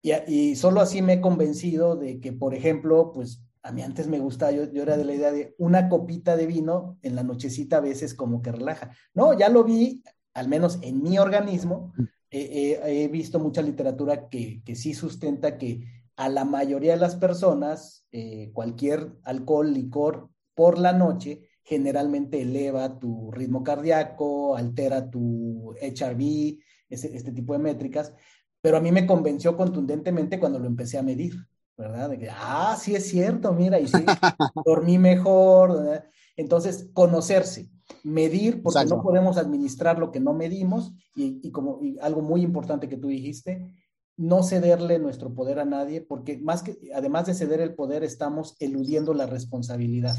[0.00, 4.06] y, y, solo así me he convencido de que, por ejemplo, pues a mí antes
[4.06, 7.24] me gustaba, yo, yo, era de la idea de una copita de vino en la
[7.24, 8.92] nochecita a veces como que relaja.
[9.14, 10.00] No, ya lo vi,
[10.32, 12.04] al menos en mi organismo, mm.
[12.30, 18.04] he visto mucha literatura que, que sí sustenta que a la mayoría de las personas,
[18.10, 26.58] eh, cualquier alcohol, licor por la noche, generalmente eleva tu ritmo cardíaco, altera tu HRV,
[26.88, 28.12] este tipo de métricas,
[28.60, 31.36] pero a mí me convenció contundentemente cuando lo empecé a medir,
[31.76, 32.10] ¿verdad?
[32.10, 34.04] De que, ah, sí es cierto, mira, y sí,
[34.66, 36.02] dormí mejor.
[36.36, 37.70] Entonces, conocerse,
[38.02, 42.42] medir, porque no podemos administrar lo que no medimos, y, y como y algo muy
[42.42, 43.72] importante que tú dijiste,
[44.18, 48.56] no cederle nuestro poder a nadie, porque más que, además de ceder el poder, estamos
[48.58, 50.16] eludiendo la responsabilidad,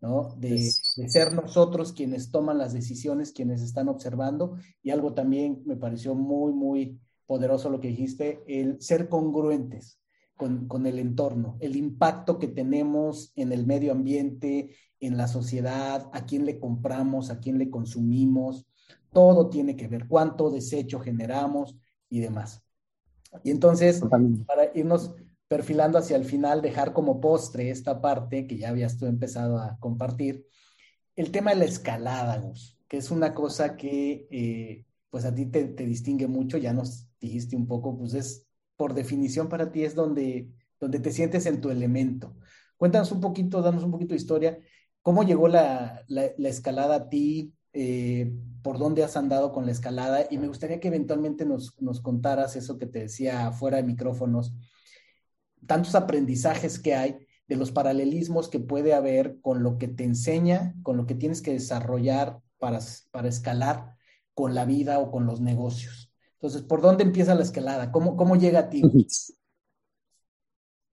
[0.00, 0.34] ¿no?
[0.36, 6.16] De, ser nosotros quienes toman las decisiones, quienes están observando, y algo también me pareció
[6.16, 10.00] muy, muy poderoso lo que dijiste, el ser congruentes
[10.36, 16.10] con, con el entorno, el impacto que tenemos en el medio ambiente, en la sociedad,
[16.12, 18.66] a quién le compramos, a quién le consumimos,
[19.12, 21.76] todo tiene que ver, cuánto desecho generamos
[22.08, 22.64] y demás.
[23.44, 24.02] Y entonces,
[24.46, 25.14] para irnos
[25.48, 29.78] perfilando hacia el final, dejar como postre esta parte que ya habías tú empezado a
[29.80, 30.46] compartir,
[31.16, 35.46] el tema de la escalada, Gus, que es una cosa que eh, pues a ti
[35.46, 39.94] te, distingue mucho, ya nos dijiste un poco, pues es por definición para ti es
[39.94, 42.36] donde, donde te sientes en tu elemento.
[42.76, 44.58] Cuéntanos un poquito, danos un poquito de historia,
[45.02, 47.52] ¿cómo llegó la, la escalada a ti?
[47.72, 52.00] Eh, por dónde has andado con la escalada y me gustaría que eventualmente nos, nos
[52.00, 54.54] contaras eso que te decía fuera de micrófonos,
[55.66, 60.74] tantos aprendizajes que hay de los paralelismos que puede haber con lo que te enseña,
[60.82, 62.78] con lo que tienes que desarrollar para,
[63.10, 63.96] para escalar
[64.34, 66.12] con la vida o con los negocios.
[66.34, 67.90] Entonces, ¿por dónde empieza la escalada?
[67.92, 68.82] ¿Cómo, cómo llega a ti?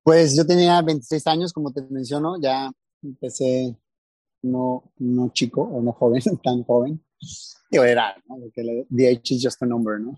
[0.03, 2.71] Pues yo tenía 26 años, como te menciono, ya
[3.03, 3.77] empecé
[4.41, 7.03] no, no chico o no joven, tan joven.
[7.69, 8.37] Digo, era, ¿no?
[8.39, 8.61] Porque
[9.09, 10.15] age is just a number, ¿no?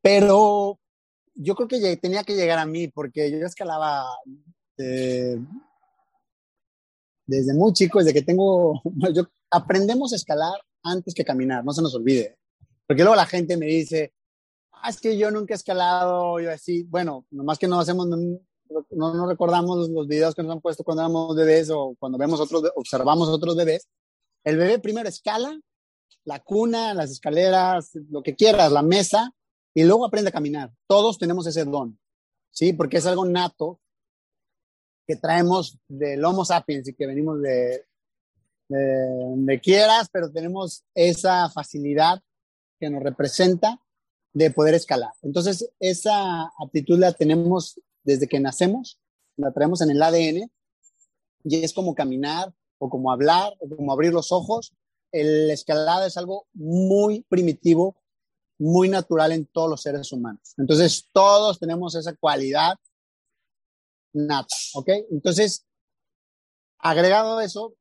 [0.00, 0.78] Pero
[1.34, 4.06] yo creo que tenía que llegar a mí porque yo escalaba
[4.78, 5.38] eh,
[7.26, 8.80] desde muy chico, desde que tengo,
[9.14, 12.36] yo, aprendemos a escalar antes que caminar, no se nos olvide.
[12.86, 14.12] Porque luego la gente me dice,
[14.72, 19.14] ah, es que yo nunca he escalado, yo así, bueno, nomás que no hacemos, no,
[19.14, 22.62] no recordamos los videos que nos han puesto cuando éramos bebés o cuando vemos otros,
[22.76, 23.88] observamos otros bebés.
[24.44, 25.58] El bebé primero escala
[26.24, 29.34] la cuna, las escaleras, lo que quieras, la mesa,
[29.74, 30.72] y luego aprende a caminar.
[30.86, 31.98] Todos tenemos ese don,
[32.50, 32.72] ¿sí?
[32.72, 33.80] Porque es algo nato
[35.06, 37.84] que traemos del Homo sapiens y que venimos de,
[38.68, 42.22] donde quieras, pero tenemos esa facilidad
[42.80, 43.80] que nos representa
[44.32, 45.12] de poder escalar.
[45.22, 48.98] Entonces, esa aptitud la tenemos desde que nacemos,
[49.36, 50.50] la traemos en el ADN
[51.44, 54.72] y es como caminar o como hablar o como abrir los ojos.
[55.14, 57.96] El escalada es algo muy primitivo
[58.58, 60.54] muy natural en todos los seres humanos.
[60.56, 62.74] Entonces, todos tenemos esa cualidad
[64.12, 64.88] nata, ¿ok?
[65.10, 65.66] Entonces,
[66.78, 67.74] agregado a eso,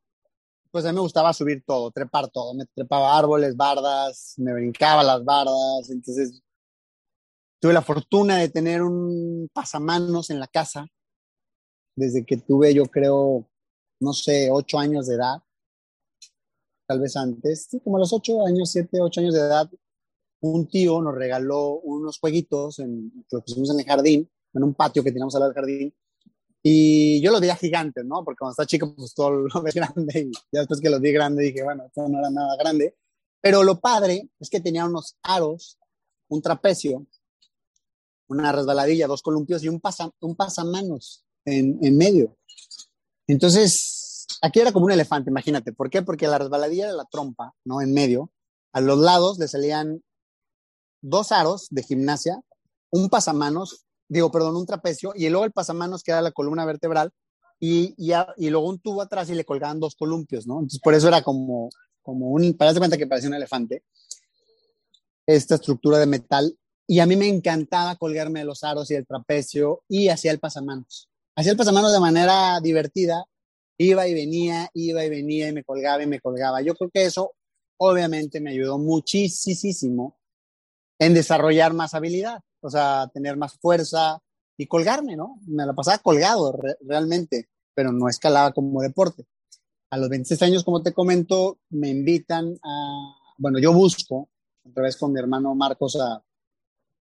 [0.71, 2.53] pues a mí me gustaba subir todo, trepar todo.
[2.55, 5.89] Me trepaba árboles, bardas, me brincaba las bardas.
[5.91, 6.41] Entonces,
[7.59, 10.87] tuve la fortuna de tener un pasamanos en la casa
[11.95, 13.47] desde que tuve, yo creo,
[13.99, 15.43] no sé, ocho años de edad,
[16.93, 19.67] tal vez antes, sí, como a los ocho años, siete, ocho años de edad,
[20.41, 24.75] un tío nos regaló unos jueguitos en, que los pusimos en el jardín, en un
[24.75, 25.95] patio que teníamos al lado del jardín,
[26.61, 28.23] y yo los veía gigantes, ¿no?
[28.23, 31.11] Porque cuando estaba chico, pues todo lo ves grande, y ya después que los vi
[31.11, 32.95] grande dije, bueno, esto no era nada grande,
[33.41, 35.79] pero lo padre es que tenía unos aros,
[36.27, 37.07] un trapecio,
[38.27, 42.37] una resbaladilla, dos columpios y un, pasa, un pasamanos en, en medio.
[43.25, 44.02] Entonces,
[44.43, 45.71] aquí era como un elefante, imagínate.
[45.71, 46.01] ¿Por qué?
[46.01, 47.81] Porque la resbaladilla era la trompa, ¿no?
[47.81, 48.29] En medio.
[48.73, 50.03] A los lados le salían
[51.01, 52.41] dos aros de gimnasia,
[52.91, 57.11] un pasamanos, digo, perdón, un trapecio, y luego el pasamanos que era la columna vertebral,
[57.59, 60.55] y, y, luego un tubo atrás y le colgaban dos columpios, ¿no?
[60.55, 61.69] Entonces, por eso era como,
[62.01, 63.83] como un, para cuenta que parecía un elefante,
[65.25, 69.07] esta estructura de metal, y a mí me encantaba colgarme de los aros y el
[69.07, 71.09] trapecio, y hacía el pasamanos.
[71.35, 73.25] Hacía el pasamanos de manera divertida,
[73.77, 76.61] iba y venía, iba y venía, y me colgaba y me colgaba.
[76.61, 77.33] Yo creo que eso
[77.77, 80.17] obviamente me ayudó muchísimo
[80.99, 84.21] en desarrollar más habilidad, o sea, tener más fuerza
[84.57, 85.39] y colgarme, ¿no?
[85.47, 89.25] Me la pasaba colgado realmente, pero no escalaba como deporte.
[89.89, 94.29] A los 26 años, como te comento, me invitan a, bueno, yo busco,
[94.65, 96.23] otra vez con mi hermano Marcos, a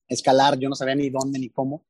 [0.08, 1.84] escalar, yo no sabía ni dónde ni cómo.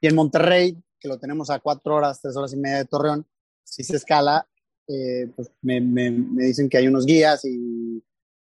[0.00, 3.26] Y en Monterrey, que lo tenemos a cuatro horas, tres horas y media de Torreón,
[3.70, 4.48] si se escala,
[4.88, 8.04] eh, pues me, me, me, dicen que hay unos guías y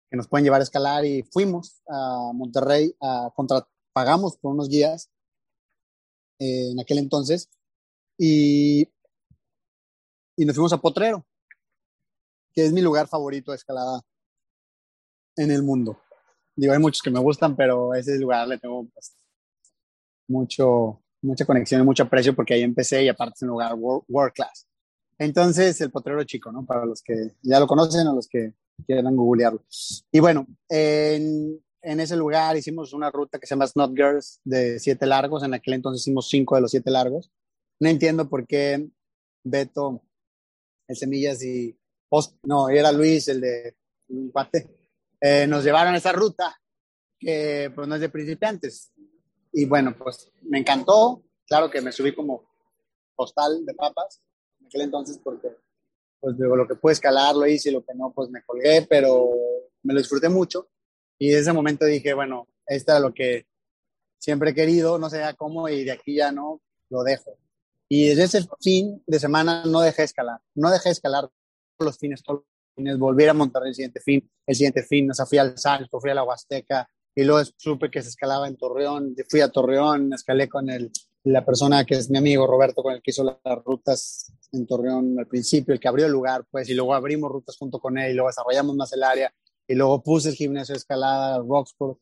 [0.10, 4.68] que nos pueden llevar a escalar y fuimos a Monterrey, a contra, pagamos por unos
[4.68, 5.10] guías
[6.40, 7.50] eh, en aquel entonces
[8.18, 8.90] y,
[10.36, 11.26] y nos fuimos a Potrero,
[12.54, 14.02] que es mi lugar favorito de escalada
[15.38, 15.98] en el mundo.
[16.58, 19.18] Digo, hay muchos que me gustan, pero ese lugar le tengo pues,
[20.28, 24.34] mucho, mucha conexión y mucho aprecio porque ahí empecé y aparte es un lugar world
[24.34, 24.68] class.
[25.18, 26.66] Entonces, el Potrero Chico, ¿no?
[26.66, 28.54] Para los que ya lo conocen o los que
[28.86, 29.64] quieran googlearlo.
[30.12, 35.06] Y bueno, en, ese lugar hicimos una ruta que se llama Snot Girls de siete
[35.06, 35.44] largos.
[35.44, 37.32] En aquel entonces hicimos cinco de los siete largos.
[37.80, 38.90] No entiendo por qué
[39.44, 40.02] Beto,
[40.88, 41.78] el Semillas y
[42.44, 43.76] no, era Luis, el de
[44.08, 44.70] empate,
[45.20, 46.56] eh, nos llevaron a esa ruta
[47.20, 48.92] que pues no es de principiantes.
[49.52, 51.24] Y bueno, pues me encantó.
[51.48, 52.44] Claro que me subí como
[53.16, 54.22] postal de papas
[54.66, 55.56] en aquel entonces porque
[56.20, 58.86] pues digo, lo que pude escalar lo hice y lo que no, pues me colgué,
[58.90, 59.30] pero
[59.84, 60.70] me lo disfruté mucho.
[61.20, 63.46] Y en ese momento dije, bueno, esto era lo que
[64.18, 67.38] siempre he querido, no sé cómo, y de aquí ya no, lo dejo.
[67.88, 71.30] Y desde ese fin de semana no dejé escalar, no dejé escalar
[71.78, 75.14] los fines, todos los fines, volví a montar el siguiente fin, el siguiente fin, o
[75.14, 78.58] sea, fui al Salto, fui a la Huasteca, y luego supe que se escalaba en
[78.58, 80.92] Torreón, fui a Torreón, escalé con el,
[81.26, 85.18] la persona que es mi amigo Roberto, con el que hizo las rutas en Torreón
[85.18, 88.12] al principio, el que abrió el lugar, pues, y luego abrimos rutas junto con él,
[88.12, 89.34] y luego desarrollamos más el área,
[89.68, 91.98] y luego puse el gimnasio de escalada, Roxford,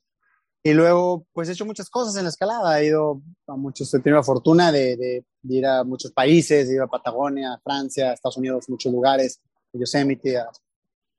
[0.61, 3.99] y luego, pues, he hecho muchas cosas en la escalada, he ido a muchos, he
[3.99, 8.11] tenido la fortuna de, de, ir a muchos países, he ido a Patagonia, a Francia,
[8.11, 9.39] a Estados Unidos, muchos lugares,
[9.74, 10.49] a Yosemite, a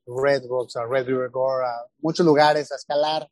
[0.06, 3.26] Red Rocks, a Red River Gore, a muchos lugares a escalar,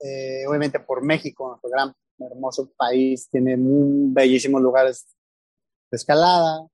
[0.00, 5.06] eh, obviamente por México, nuestro gran, hermoso país, tiene bellísimos lugares
[5.90, 6.66] de escalada,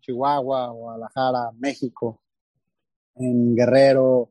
[0.00, 2.20] Chihuahua, Guadalajara, México,
[3.14, 4.30] en Guerrero,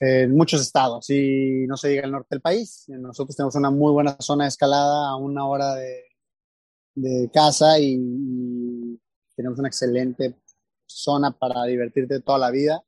[0.00, 2.84] en muchos estados y no se diga el norte del país.
[2.88, 6.04] Nosotros tenemos una muy buena zona de escalada a una hora de,
[6.94, 9.00] de casa y,
[9.34, 10.34] tenemos una excelente
[10.86, 12.82] zona para divertirte toda la vida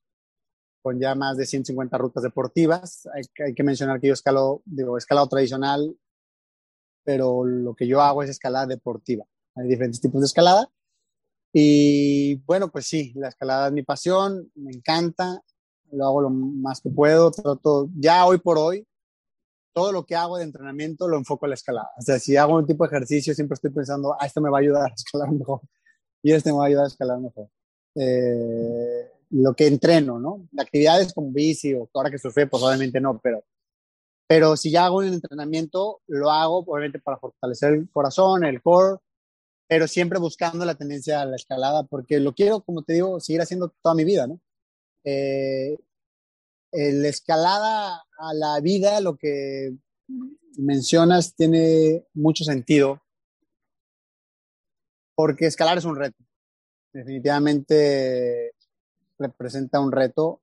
[0.89, 3.07] con ya más de 150 rutas deportivas.
[3.14, 5.95] Hay, hay, que mencionar que yo escalo, digo, escalado tradicional,
[7.05, 9.26] pero lo que yo hago es escalada deportiva.
[9.55, 10.70] Hay diferentes tipos de escalada.
[11.53, 15.43] Y bueno, pues sí, la escalada es mi pasión, me encanta,
[15.93, 18.86] lo hago lo más que puedo, trato, ya hoy por hoy,
[19.74, 21.91] todo lo que hago de entrenamiento lo enfoco en la escalada.
[21.99, 24.57] O sea, si hago un tipo de ejercicio, siempre estoy pensando, ah, esto me va
[24.57, 25.61] a ayudar a escalar mejor
[26.22, 27.51] y este me va a ayudar a escalar mejor.
[27.95, 30.48] Eh, lo que entreno, ¿no?
[30.58, 33.44] Actividades como bici o ahora que surfe, pues obviamente no, pero,
[34.26, 38.98] pero si ya hago un entrenamiento, lo hago obviamente para fortalecer el corazón, el core,
[39.68, 43.42] pero siempre buscando la tendencia a la escalada, porque lo quiero, como te digo, seguir
[43.42, 44.40] haciendo toda mi vida, ¿no?
[45.04, 45.78] Eh,
[46.72, 49.74] la escalada a la vida, lo que
[50.58, 53.02] mencionas, tiene mucho sentido,
[55.14, 56.16] porque escalar es un reto.
[56.92, 58.54] Definitivamente
[59.18, 60.42] representa un reto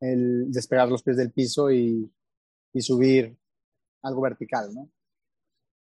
[0.00, 2.10] el despegar los pies del piso y,
[2.80, 3.36] subir
[4.02, 4.90] algo vertical, ¿no?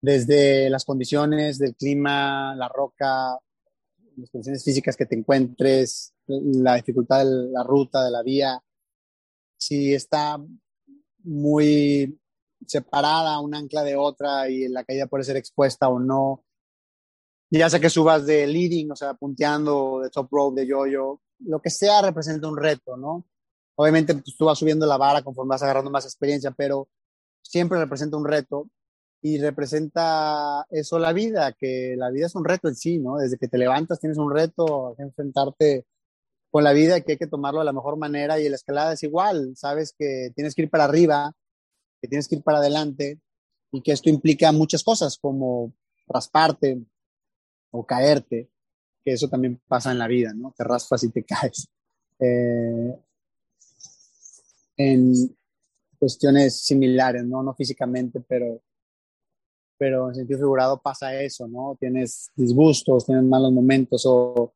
[0.02, 3.38] Desde las condiciones del clima, la roca,
[4.16, 8.64] las condiciones físicas que te encuentres, la dificultad de la ruta, de la vía,
[9.58, 10.40] si está
[11.24, 12.20] muy
[12.66, 16.44] separada una ancla de otra y la caída puede ser expuesta o no.
[17.50, 21.62] Ya sea que subas de leading, o sea, punteando, de top rope, de yo-yo, lo
[21.62, 23.26] que sea representa un reto, ¿no?
[23.76, 26.90] Obviamente pues, tú vas subiendo la vara conforme vas agarrando más experiencia, pero
[27.42, 28.70] siempre representa un reto
[29.22, 33.18] y representa eso la vida, que la vida es un reto en sí, ¿no?
[33.18, 35.86] Desde que te levantas tienes un reto a enfrentarte
[36.50, 39.04] con la vida que hay que tomarlo de la mejor manera y la escalada es
[39.04, 41.34] igual, sabes que tienes que ir para arriba,
[42.02, 43.20] que tienes que ir para adelante
[43.72, 45.74] y que esto implica muchas cosas como
[46.08, 46.86] rasparte
[47.78, 48.50] o caerte,
[49.04, 50.54] que eso también pasa en la vida, ¿no?
[50.58, 51.68] Te raspas y te caes.
[52.20, 53.00] Eh,
[54.78, 55.38] en
[56.00, 57.44] cuestiones similares, ¿no?
[57.44, 58.62] No físicamente, pero,
[59.78, 61.78] pero en sentido figurado pasa eso, ¿no?
[61.80, 64.54] Tienes disgustos, tienes malos momentos o,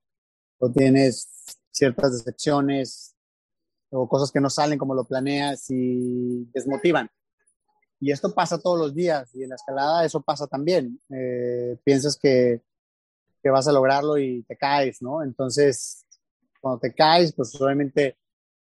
[0.59, 1.27] o tienes
[1.71, 3.15] ciertas decepciones
[3.91, 7.09] o cosas que no salen como lo planeas y desmotivan.
[7.99, 10.99] Y esto pasa todos los días y en la escalada eso pasa también.
[11.09, 12.61] Eh, piensas que,
[13.41, 15.23] que, vas a lograrlo y te caes, ¿no?
[15.23, 16.05] Entonces,
[16.59, 18.17] cuando te caes, pues obviamente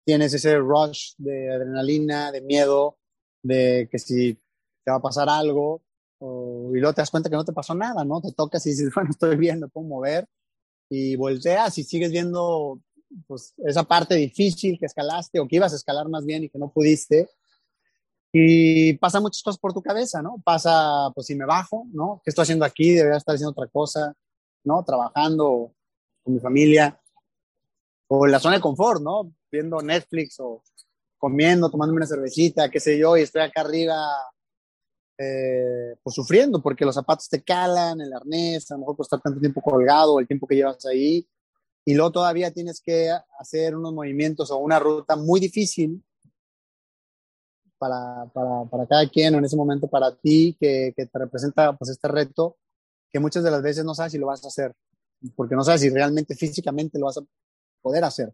[0.05, 2.97] tienes ese rush de adrenalina, de miedo,
[3.41, 4.33] de que si
[4.83, 5.81] te va a pasar algo,
[6.19, 8.21] o, y luego te das cuenta que no te pasó nada, ¿no?
[8.21, 10.27] Te tocas y dices, bueno, estoy bien, me puedo mover,
[10.89, 12.81] y volteas y sigues viendo
[13.27, 16.59] pues, esa parte difícil que escalaste o que ibas a escalar más bien y que
[16.59, 17.29] no pudiste.
[18.31, 20.41] Y pasa muchas cosas por tu cabeza, ¿no?
[20.43, 22.21] Pasa, pues si me bajo, ¿no?
[22.23, 22.91] ¿Qué estoy haciendo aquí?
[22.91, 24.15] Debería estar haciendo otra cosa,
[24.63, 24.83] ¿no?
[24.83, 25.73] Trabajando
[26.23, 26.99] con mi familia.
[28.07, 29.33] O en la zona de confort, ¿no?
[29.51, 30.63] Viendo Netflix o
[31.17, 33.95] comiendo, tomándome una cervecita, qué sé yo, y estoy acá arriba,
[35.17, 39.21] eh, pues sufriendo, porque los zapatos te calan, el arnés, a lo mejor por estar
[39.21, 41.27] tanto tiempo colgado, el tiempo que llevas ahí,
[41.85, 46.01] y luego todavía tienes que hacer unos movimientos o una ruta muy difícil
[47.77, 51.91] para, para, para cada quien en ese momento para ti que, que, te representa pues
[51.91, 52.57] este reto
[53.11, 54.73] que muchas de las veces no sabes si lo vas a hacer
[55.35, 57.21] porque no sabes si realmente físicamente lo vas a
[57.81, 58.33] poder hacer.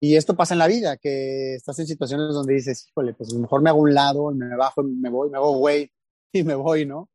[0.00, 3.62] Y esto pasa en la vida, que estás en situaciones donde dices, híjole, pues mejor
[3.62, 5.90] me hago un lado, me bajo, me voy, me hago güey
[6.32, 7.08] y me voy, ¿no?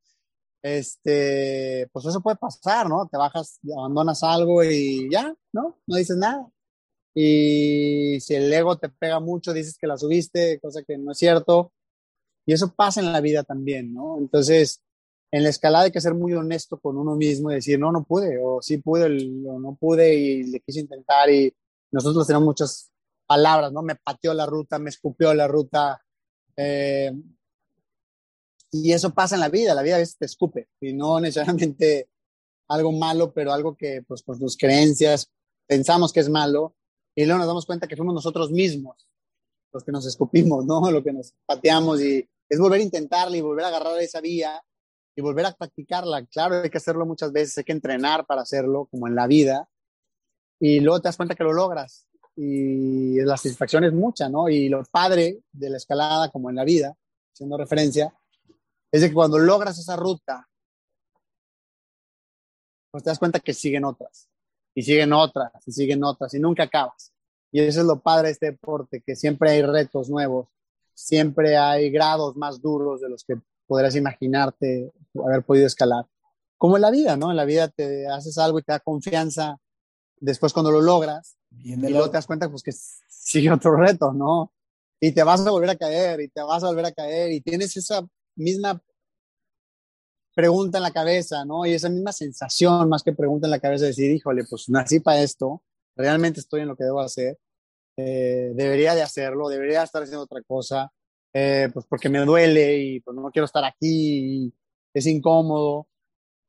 [0.61, 3.07] este, pues eso puede pasar, ¿no?
[3.07, 5.79] Te bajas, abandonas algo y ya, ¿no?
[5.87, 6.47] No dices nada.
[7.13, 11.17] Y si el ego te pega mucho, dices que la subiste, cosa que no es
[11.17, 11.73] cierto.
[12.45, 14.17] Y eso pasa en la vida también, ¿no?
[14.17, 14.81] Entonces,
[15.31, 18.03] en la escalada hay que ser muy honesto con uno mismo y decir, no, no
[18.03, 21.29] pude, o sí pude, o no pude y le quise intentar.
[21.29, 21.53] Y
[21.91, 22.91] nosotros tenemos muchas
[23.25, 23.81] palabras, ¿no?
[23.81, 26.03] Me pateó la ruta, me escupió la ruta,
[26.57, 27.13] eh,
[28.71, 32.09] y eso pasa en la vida, la vida a veces te escupe, y no necesariamente
[32.67, 35.29] algo malo, pero algo que pues por tus creencias
[35.65, 36.75] pensamos que es malo,
[37.15, 39.07] y luego nos damos cuenta que fuimos nosotros mismos
[39.73, 40.81] los que nos escupimos, ¿no?
[40.91, 44.61] Lo que nos pateamos, y es volver a intentarla y volver a agarrar esa vía
[45.21, 46.25] y volver a practicarla.
[46.25, 49.69] Claro, hay que hacerlo muchas veces, hay que entrenar para hacerlo, como en la vida,
[50.59, 52.07] y luego te das cuenta que lo logras.
[52.35, 54.49] y la satisfacción es mucha, ¿no?
[54.49, 56.95] Y lo padre de la escalada, como en la vida,
[57.33, 58.13] haciendo referencia,
[58.91, 60.47] es de que cuando logras esa ruta,
[62.89, 64.27] pues te das cuenta que siguen otras,
[64.73, 67.13] y siguen otras, y siguen otras, y nunca acabas.
[67.51, 70.47] Y eso es lo padre de este deporte, que siempre hay retos nuevos,
[70.93, 73.35] siempre hay grados más duros de los que
[73.71, 74.91] podrías imaginarte
[75.25, 76.05] haber podido escalar.
[76.57, 77.31] Como en la vida, ¿no?
[77.31, 79.61] En la vida te haces algo y te da confianza.
[80.17, 84.51] Después cuando lo logras, y luego te das cuenta pues que sigue otro reto, ¿no?
[84.99, 87.39] Y te vas a volver a caer, y te vas a volver a caer, y
[87.39, 88.05] tienes esa
[88.35, 88.83] misma
[90.35, 91.65] pregunta en la cabeza, ¿no?
[91.65, 94.99] Y esa misma sensación, más que pregunta en la cabeza, de decir, híjole, pues nací
[94.99, 95.63] para esto,
[95.95, 97.39] realmente estoy en lo que debo hacer,
[97.95, 100.91] eh, debería de hacerlo, debería estar haciendo otra cosa,
[101.33, 104.53] eh, pues porque me duele y pues no quiero estar aquí,
[104.93, 105.87] es incómodo,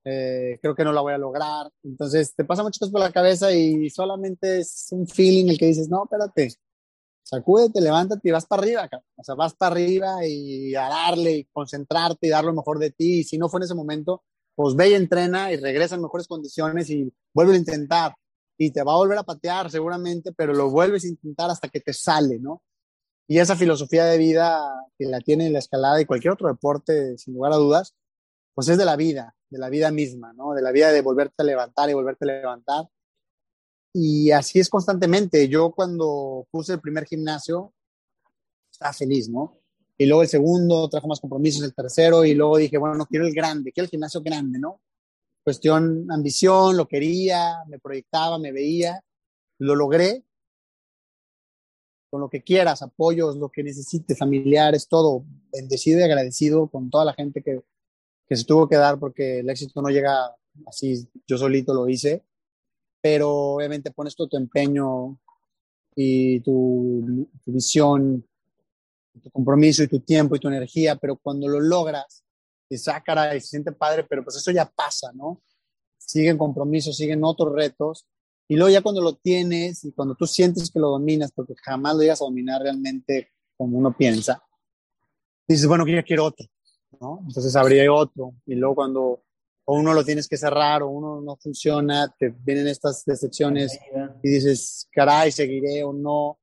[0.05, 1.71] eh, creo que no la voy a lograr.
[1.83, 5.67] Entonces te pasa muchas cosas por la cabeza y solamente es un feeling el que
[5.67, 6.55] dices, no, espérate,
[7.23, 11.45] sacúdete, levántate y vas para arriba, o sea, vas para arriba y a darle y
[11.45, 13.21] concentrarte y dar lo mejor de ti.
[13.21, 14.23] Y si no fue en ese momento,
[14.55, 18.15] pues ve y entrena y regresa en mejores condiciones y vuelve a intentar.
[18.59, 21.81] Y te va a volver a patear seguramente, pero lo vuelves a intentar hasta que
[21.81, 22.63] te sale, ¿no?
[23.33, 24.61] Y esa filosofía de vida
[24.99, 27.95] que la tiene la escalada y cualquier otro deporte, sin lugar a dudas,
[28.53, 30.53] pues es de la vida, de la vida misma, ¿no?
[30.53, 32.85] De la vida de volverte a levantar y volverte a levantar.
[33.95, 35.49] Y así es constantemente.
[35.49, 37.73] Yo cuando puse el primer gimnasio,
[38.71, 39.63] estaba feliz, ¿no?
[39.97, 43.27] Y luego el segundo trajo más compromisos, el tercero, y luego dije, bueno, no quiero
[43.27, 44.83] el grande, quiero el gimnasio grande, ¿no?
[45.43, 49.03] Cuestión ambición, lo quería, me proyectaba, me veía,
[49.59, 50.23] lo logré
[52.13, 57.07] con lo que quieras, apoyos, lo que necesites, familiares, todo, bendecido y agradecido con toda
[57.07, 57.63] la gente que,
[58.29, 60.31] que se tuvo que dar porque el éxito no llega
[60.67, 62.23] así, yo solito lo hice,
[63.01, 65.19] pero obviamente pones todo tu empeño
[65.97, 68.29] y tu, visión,
[69.23, 72.23] tu compromiso y tu tiempo y tu energía, pero cuando lo logras,
[72.69, 75.41] te saca y se siente padre, pero pues eso ya pasa, ¿no?
[75.97, 78.07] Siguen compromisos, siguen otros retos
[78.53, 81.95] y luego ya cuando lo tienes y cuando tú sientes que lo dominas, porque jamás
[81.95, 84.43] lo llegas a dominar realmente como uno piensa,
[85.49, 86.47] dices, bueno, que ya quiero otro,
[87.01, 87.21] ¿no?
[87.27, 88.35] Entonces habría otro.
[88.45, 89.25] Y luego cuando
[89.65, 93.79] o uno lo tienes que cerrar o uno no funciona, te vienen estas decepciones
[94.23, 96.39] y dices, caray, seguiré o no.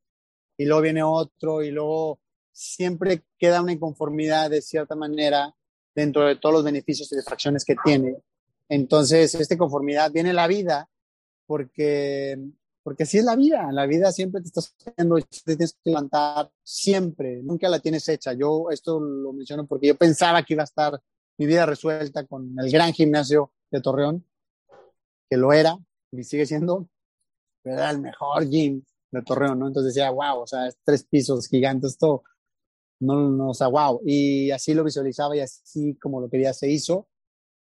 [0.58, 2.20] Y luego viene otro y luego
[2.52, 5.54] siempre queda una inconformidad de cierta manera
[5.94, 8.16] dentro de todos los beneficios y distracciones que tiene.
[8.68, 10.90] Entonces, esta conformidad viene la vida
[11.50, 12.38] porque,
[12.84, 13.72] porque así es la vida.
[13.72, 18.34] La vida siempre te estás haciendo te tienes que levantar siempre, nunca la tienes hecha.
[18.34, 21.02] Yo esto lo menciono porque yo pensaba que iba a estar
[21.40, 24.24] mi vida resuelta con el gran gimnasio de Torreón,
[25.28, 25.76] que lo era
[26.12, 26.88] y sigue siendo,
[27.64, 29.68] era el mejor gym de Torreón, ¿no?
[29.70, 32.26] Entonces decía, wow, o sea, es tres pisos gigantes, todo.
[33.00, 34.02] No, no, o sea, wow.
[34.06, 37.08] Y así lo visualizaba y así como lo quería se hizo.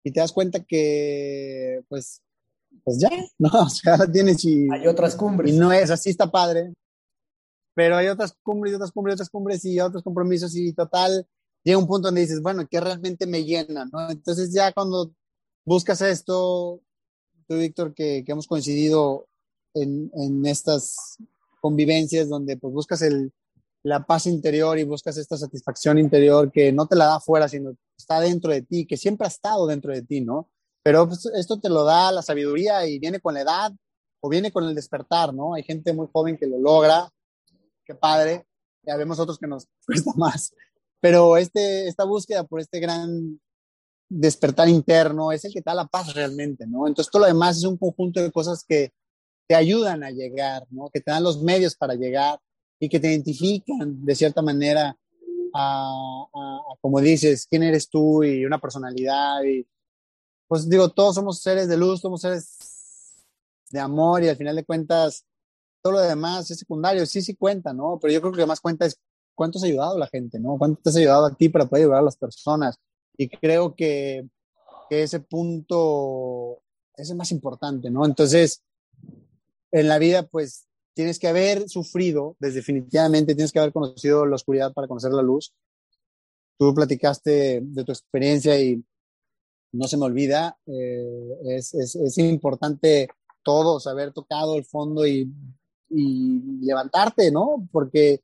[0.05, 2.22] Y te das cuenta que, pues,
[2.85, 3.51] pues ya, ¿no?
[3.53, 4.69] O sea, tienes y...
[4.71, 5.55] Hay otras cumbres.
[5.55, 6.73] Y no es, así está padre.
[7.75, 11.27] Pero hay otras cumbres y otras cumbres y otras cumbres y otros compromisos y total,
[11.65, 13.87] llega un punto donde dices, bueno, ¿qué realmente me llena?
[13.91, 14.11] ¿no?
[14.11, 15.13] Entonces ya cuando
[15.65, 16.81] buscas esto,
[17.47, 19.27] tú, Víctor, que, que hemos coincidido
[19.75, 21.17] en, en, estas
[21.61, 23.33] convivencias donde pues buscas el,
[23.83, 27.75] la paz interior y buscas esta satisfacción interior que no te la da afuera, sino
[27.97, 30.51] está dentro de ti, que siempre ha estado dentro de ti, ¿no?
[30.83, 33.73] Pero pues, esto te lo da la sabiduría y viene con la edad
[34.21, 35.55] o viene con el despertar, ¿no?
[35.55, 37.09] Hay gente muy joven que lo logra,
[37.85, 38.47] qué padre,
[38.83, 40.55] ya vemos otros que nos cuesta más,
[41.01, 43.41] pero este, esta búsqueda por este gran
[44.09, 46.87] despertar interno es el que da la paz realmente, ¿no?
[46.87, 48.93] Entonces todo lo demás es un conjunto de cosas que
[49.49, 50.91] te ayudan a llegar, ¿no?
[50.91, 52.39] Que te dan los medios para llegar
[52.79, 54.97] y que te identifican de cierta manera
[55.55, 55.93] a
[56.83, 59.67] como dices, quién eres tú y una personalidad y
[60.53, 62.59] pues digo, todos somos seres de luz, somos seres
[63.71, 65.25] de amor y al final de cuentas
[65.81, 67.99] todo lo demás es secundario, sí, sí cuenta, ¿no?
[67.99, 69.01] Pero yo creo que lo que más cuenta es
[69.35, 70.59] cuánto has ayudado a la gente, ¿no?
[70.59, 72.77] Cuánto te has ayudado a ti para poder ayudar a las personas.
[73.17, 74.29] Y creo que,
[74.91, 76.61] que ese punto
[76.99, 78.05] es el más importante, ¿no?
[78.05, 78.63] Entonces,
[79.71, 84.37] en la vida, pues tienes que haber sufrido, desde definitivamente tienes que haber conocido la
[84.37, 85.55] oscuridad para conocer la luz.
[86.59, 88.85] Tú platicaste de tu experiencia y
[89.73, 93.09] no se me olvida, eh, es, es, importante
[93.43, 95.33] todos haber tocado el fondo y,
[95.89, 97.69] y, levantarte, ¿no?
[97.73, 98.21] Porque,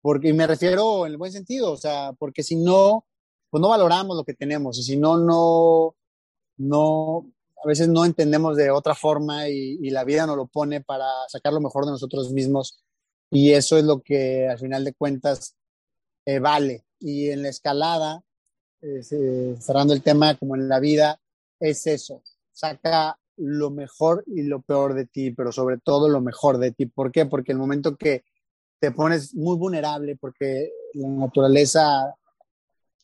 [0.00, 3.06] porque me refiero en el buen sentido, o sea, porque si no,
[3.50, 5.94] pues no valoramos lo que tenemos y si no, no,
[6.56, 7.32] no,
[7.62, 11.52] a veces no entendemos de otra forma y, la vida nos lo pone para sacar
[11.52, 12.82] lo mejor de nosotros mismos
[13.30, 15.56] y eso es lo que al final de cuentas
[16.26, 16.84] eh, vale.
[16.98, 18.22] Y en la escalada,
[18.82, 21.20] eh, cerrando el tema como en la vida,
[21.60, 22.22] es eso,
[22.52, 26.86] saca lo mejor y lo peor de ti, pero sobre todo lo mejor de ti.
[26.86, 27.26] ¿Por qué?
[27.26, 28.24] Porque el momento que
[28.78, 32.14] te pones muy vulnerable, porque la naturaleza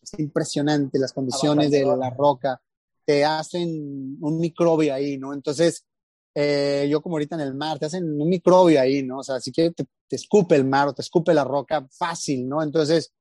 [0.02, 2.60] es impresionante, las condiciones de la roca
[3.04, 5.32] te hacen un microbio ahí, ¿no?
[5.32, 5.86] Entonces,
[6.34, 9.18] eh, yo como ahorita en el mar, te hacen un microbio ahí, ¿no?
[9.18, 12.62] O sea, si quieres te, escupe el mar o te escupe la roca fácil, ¿no?
[12.62, 13.12] Entonces,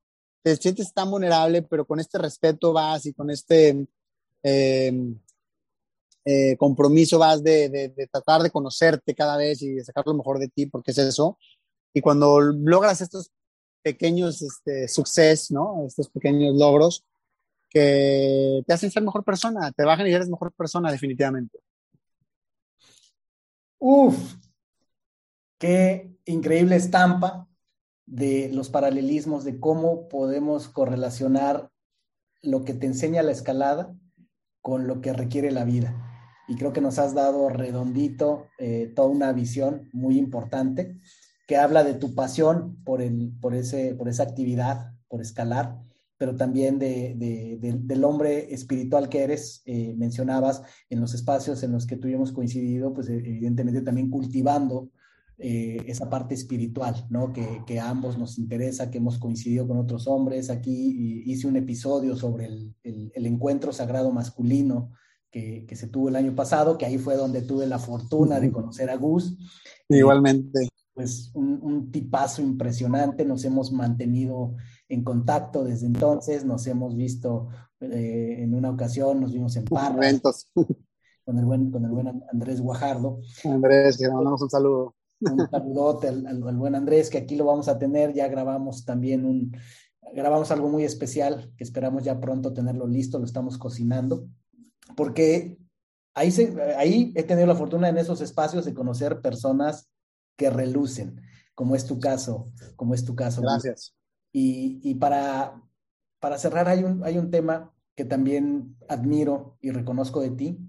[0.43, 3.87] te sientes tan vulnerable, pero con este respeto vas y con este
[4.43, 4.93] eh,
[6.25, 10.49] eh, compromiso vas de, tratar de conocerte cada vez y de sacar lo mejor de
[10.49, 11.37] ti, porque es eso.
[11.93, 13.31] Y cuando logras estos
[13.81, 15.85] pequeños este, sucesos, ¿no?
[15.87, 17.05] Estos pequeños logros
[17.69, 21.59] que te hacen ser mejor persona, te bajan y eres mejor persona definitivamente.
[23.79, 24.35] Uf,
[25.57, 27.46] qué increíble estampa
[28.07, 31.69] de los paralelismos de cómo podemos correlacionar
[32.41, 33.93] lo que te enseña la escalada
[34.61, 36.03] con lo que requiere la vida.
[36.47, 40.97] Y creo que nos has dado redondito eh, toda una visión muy importante
[41.47, 45.77] que habla de tu pasión por, el, por, ese, por esa actividad, por escalar,
[46.17, 51.85] pero también de, del hombre espiritual que eres, eh, mencionabas en los espacios en los
[51.85, 54.89] que tuvimos coincidido, pues evidentemente también cultivando
[55.37, 57.31] eh, esa parte espiritual, ¿no?
[57.31, 60.49] Que, que, a ambos nos interesa, que hemos coincidido con otros hombres.
[60.49, 64.91] Aquí hice un episodio sobre el, el, el encuentro sagrado masculino
[65.31, 68.89] que, se tuvo el año pasado, que ahí fue donde tuve la fortuna de conocer
[68.89, 69.37] a Gus.
[69.89, 70.69] Igualmente.
[70.93, 74.55] Pues un, tipazo impresionante, nos hemos mantenido
[74.89, 77.49] en contacto desde entonces, nos hemos visto
[77.79, 80.01] eh, en una ocasión, nos vimos en Parra.
[81.23, 83.19] Con el buen, con el buen Andrés Guajardo.
[83.43, 84.95] Andrés, le mandamos un saludo.
[85.19, 89.25] Un saludote al, al, buen Andrés, que aquí lo vamos a tener, ya grabamos también
[89.25, 89.57] un,
[90.13, 94.27] grabamos algo muy especial, que esperamos ya pronto tenerlo listo, lo estamos cocinando
[94.95, 95.57] porque
[96.13, 96.33] ahí,
[96.77, 99.89] ahí he tenido la fortuna en esos espacios de conocer personas
[100.37, 101.21] que relucen,
[101.55, 103.41] como es tu caso, como es tu caso.
[103.41, 103.93] Gracias.
[104.31, 105.63] Y, para,
[106.19, 110.59] para cerrar, hay un, hay un tema que también admiro y reconozco de ti,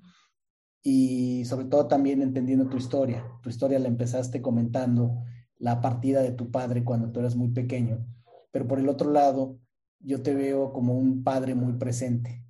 [0.82, 3.24] y sobre todo también entendiendo tu historia.
[3.42, 5.24] Tu historia la empezaste comentando
[5.59, 8.06] la partida de tu padre cuando tú eras muy pequeño,
[8.50, 9.59] pero por el otro lado,
[10.00, 12.44] yo te veo como un padre muy presente,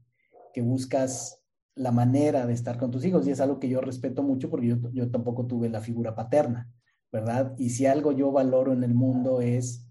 [0.53, 1.43] que buscas
[1.75, 4.77] la manera de estar con tus hijos y es algo que yo respeto mucho porque
[4.93, 6.71] yo, tampoco tuve la figura paterna,
[7.13, 7.55] ¿verdad?
[7.57, 9.87] Y si algo yo valoro en el mundo es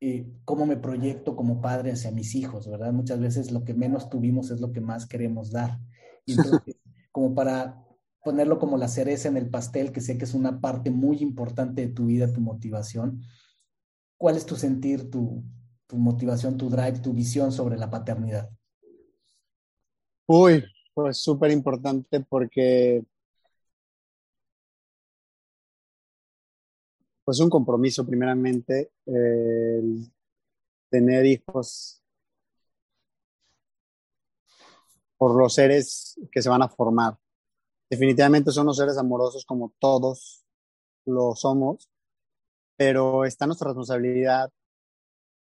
[0.00, 2.92] eh, cómo me proyecto como padre hacia mis hijos, ¿verdad?
[2.92, 5.78] Muchas veces lo que menos tuvimos es lo que más queremos dar.
[6.24, 6.76] Y entonces,
[7.18, 7.84] como para
[8.22, 11.84] ponerlo como la cereza en el pastel, que sé que es una parte muy importante
[11.84, 13.22] de tu vida, tu motivación,
[14.16, 15.42] ¿cuál es tu sentir, tu,
[15.92, 18.48] motivación, tu drive, tu visión sobre la paternidad?
[20.26, 20.62] Uy,
[20.94, 23.02] pues súper importante porque
[27.24, 28.92] pues un compromiso primeramente,
[30.88, 32.00] tener hijos
[35.18, 37.18] por los seres que se van a formar.
[37.90, 40.46] Definitivamente son los seres amorosos como todos
[41.04, 41.90] lo somos,
[42.76, 44.50] pero está nuestra responsabilidad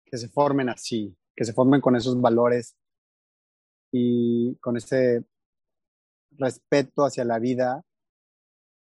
[0.05, 2.75] que se formen así, que se formen con esos valores
[3.91, 5.23] y con ese
[6.31, 7.83] respeto hacia la vida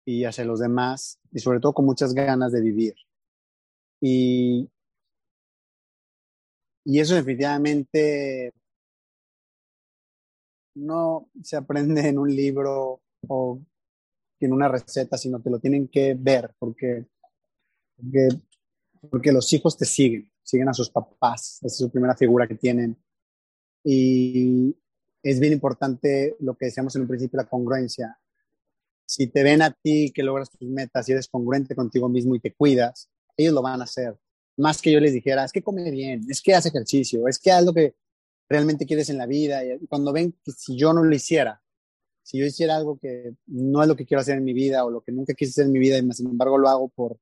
[0.06, 2.96] y hacia los demás y sobre todo con muchas ganas de vivir.
[4.02, 4.70] Y,
[6.84, 8.54] y eso definitivamente
[10.76, 13.60] no se aprende en un libro o
[14.40, 17.06] en una receta, sino que lo tienen que ver porque,
[19.10, 22.98] porque, los hijos te siguen, siguen a sus papás, es su primera figura que tienen.
[23.84, 24.76] Y,
[25.26, 28.16] es bien importante lo que decíamos en un principio, la congruencia.
[29.08, 32.40] Si te ven a ti que logras tus metas y eres congruente contigo mismo y
[32.40, 34.16] te cuidas, ellos lo van a hacer.
[34.58, 37.52] Más que yo les dijera, es que come bien, es que hace ejercicio, es que
[37.52, 37.96] haz lo que
[38.50, 39.64] realmente quieres en la vida.
[39.64, 41.62] Y cuando ven que si yo no lo hiciera,
[42.24, 44.90] si yo hiciera algo que no es lo que quiero hacer en mi vida o
[44.90, 47.20] lo que nunca quise hacer en mi vida y sin embargo lo hago por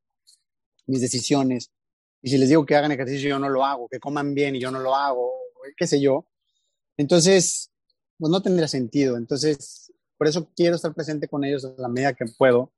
[0.85, 1.71] mis decisiones,
[2.21, 4.61] y si les digo que hagan ejercicio yo no lo hago, que coman bien y
[4.61, 5.33] yo no lo hago,
[5.75, 6.25] qué sé yo,
[6.97, 7.69] entonces
[8.17, 9.17] pues no tendría sentido.
[9.17, 12.71] Entonces, por eso quiero estar presente con ellos a la medida que puedo,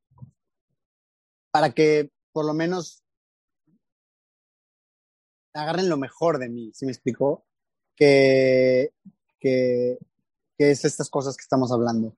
[1.51, 3.03] para que por lo menos
[5.53, 7.45] agarren lo mejor de mí, ¿sí me explicó?
[7.95, 8.91] Que,
[9.39, 9.97] que,
[10.57, 12.15] que es estas cosas que estamos hablando.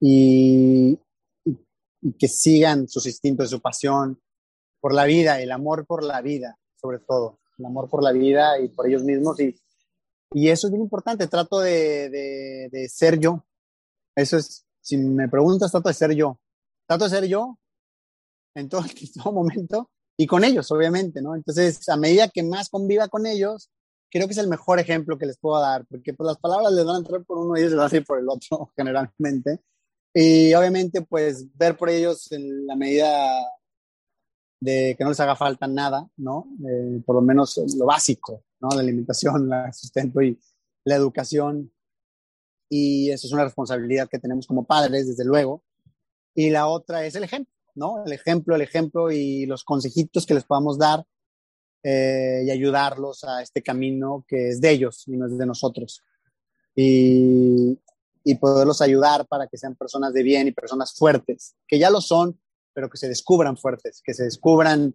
[0.00, 0.98] y,
[2.18, 4.20] que sigan sus instintos, su pasión
[4.80, 8.58] por la vida, el amor por la vida, sobre todo, el amor por la vida
[8.58, 9.38] y por ellos mismos.
[9.38, 9.54] Y,
[10.32, 13.44] y eso es bien importante, trato de, de, de ser yo.
[14.16, 16.40] Eso es, si me preguntas, trato de ser yo.
[16.88, 17.56] Trato de ser yo
[18.54, 21.34] en todo, en todo momento y con ellos, obviamente, ¿no?
[21.34, 23.70] Entonces, a medida que más conviva con ellos,
[24.12, 26.84] creo que es el mejor ejemplo que les puedo dar, porque pues, las palabras les
[26.84, 29.60] van a entrar por uno y les van a ir por el otro, generalmente.
[30.12, 33.08] Y obviamente, pues, ver por ellos en la medida
[34.60, 36.46] de que no les haga falta nada, ¿no?
[36.68, 38.68] Eh, por lo menos lo básico, ¿no?
[38.74, 40.38] La alimentación, el sustento y
[40.84, 41.72] la educación.
[42.68, 45.64] Y eso es una responsabilidad que tenemos como padres, desde luego.
[46.34, 48.04] Y la otra es el ejemplo, ¿no?
[48.04, 51.06] El ejemplo, el ejemplo y los consejitos que les podamos dar
[51.82, 56.02] eh, y ayudarlos a este camino que es de ellos y no es de nosotros.
[56.74, 57.78] Y,
[58.24, 62.00] y poderlos ayudar para que sean personas de bien y personas fuertes, que ya lo
[62.00, 62.38] son,
[62.72, 64.94] pero que se descubran fuertes, que se descubran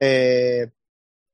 [0.00, 0.70] eh,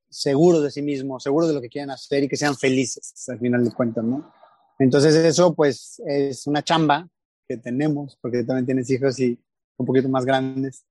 [0.09, 3.39] seguros de sí mismos, seguros de lo que quieren hacer y que sean felices al
[3.39, 4.31] final de cuentas, ¿no?
[4.77, 7.07] Entonces eso pues es una chamba
[7.47, 9.39] que tenemos, porque también tienes hijos y
[9.77, 10.85] un poquito más grandes,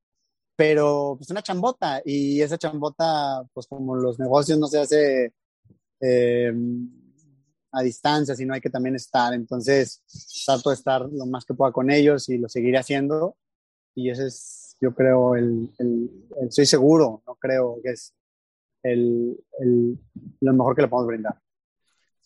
[0.60, 5.32] pero pues una chambota y esa chambota pues como los negocios no se hace
[6.02, 6.52] eh,
[7.72, 10.02] a distancia, sino hay que también estar, entonces
[10.44, 13.38] trato de estar lo más que pueda con ellos y lo seguiré haciendo
[13.94, 16.10] y ese es yo creo el, el,
[16.42, 18.12] estoy seguro, no creo que es
[18.82, 19.38] el,
[20.42, 21.40] lo mejor que le podemos brindar.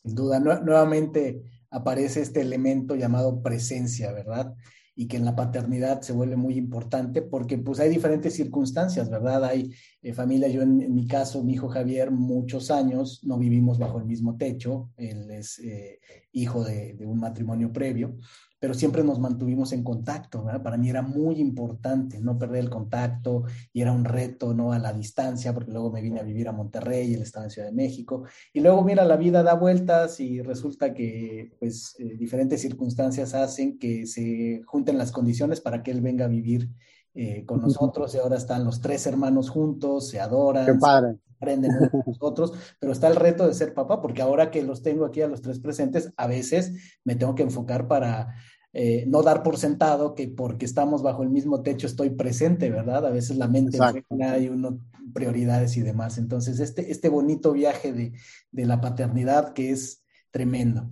[0.03, 4.57] Sin duda, nuevamente aparece este elemento llamado presencia, ¿verdad?
[4.97, 9.45] Y que en la paternidad se vuelve muy importante porque pues hay diferentes circunstancias, ¿verdad?
[9.45, 9.73] Hay
[10.03, 14.05] eh, familia, yo en, mi caso, mi hijo Javier, muchos años no vivimos bajo el
[14.05, 16.01] mismo techo, él es eh,
[16.33, 18.17] hijo de, de, un matrimonio previo,
[18.59, 20.63] pero siempre nos mantuvimos en contacto, ¿verdad?
[20.63, 24.73] Para mí era muy importante no perder el contacto y era un reto, ¿no?
[24.73, 27.69] A la distancia, porque luego me vine a vivir a Monterrey, él estaba en Ciudad
[27.69, 32.61] de México, y luego, mira, la vida da vueltas y resulta que, pues, eh, diferentes
[32.61, 36.71] circunstancias hacen que se junten las condiciones para que él venga a vivir
[37.17, 40.67] eh, con nosotros y ahora están los tres hermanos juntos, se adoran.
[40.67, 41.17] Qué padre.
[41.45, 41.73] Aprenden
[42.07, 45.29] nosotros, pero está el reto de ser papá, porque ahora que los tengo aquí a
[45.29, 48.35] los tres presentes, a veces me tengo que enfocar para
[48.73, 53.07] eh, no dar por sentado que porque estamos bajo el mismo techo estoy presente, ¿verdad?
[53.07, 53.79] A veces la mente
[54.21, 54.81] hay uno
[55.13, 56.19] prioridades y demás.
[56.19, 58.13] Entonces, este, este bonito viaje de,
[58.51, 60.91] de la paternidad que es tremendo.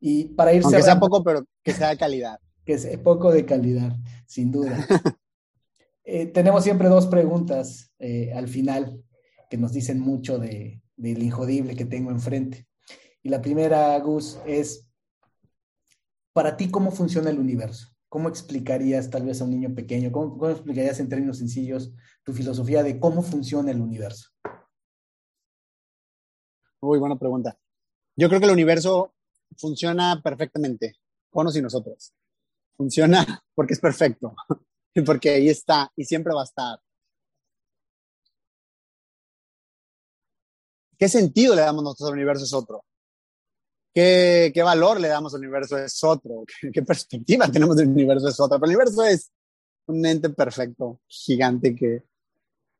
[0.00, 0.66] Y para irse...
[0.66, 2.38] Aunque sea poco, pero que sea de calidad.
[2.66, 3.96] que sea poco de calidad,
[4.26, 4.86] sin duda.
[6.04, 9.02] eh, tenemos siempre dos preguntas eh, al final
[9.54, 12.66] que nos dicen mucho de, del injodible que tengo enfrente.
[13.22, 14.90] Y la primera, Gus, es,
[16.32, 17.86] para ti, ¿cómo funciona el universo?
[18.08, 21.92] ¿Cómo explicarías tal vez a un niño pequeño, cómo, explicarías en términos sencillos
[22.24, 24.30] tu filosofía de cómo funciona el universo?
[26.80, 27.56] Muy buena pregunta.
[28.16, 29.14] Yo creo que el universo
[29.56, 30.96] funciona perfectamente,
[31.30, 32.12] con y nosotros.
[32.76, 33.24] Funciona
[33.54, 34.34] porque es perfecto,
[35.06, 36.80] porque ahí está y siempre va a estar.
[41.04, 42.82] ¿Qué sentido le damos nosotros al universo es otro?
[43.92, 48.40] qué, qué valor le damos al universo es otro, qué, perspectiva tenemos del universo es
[48.40, 48.58] otra.
[48.58, 49.30] Pero el universo es
[49.84, 52.04] un ente perfecto, gigante que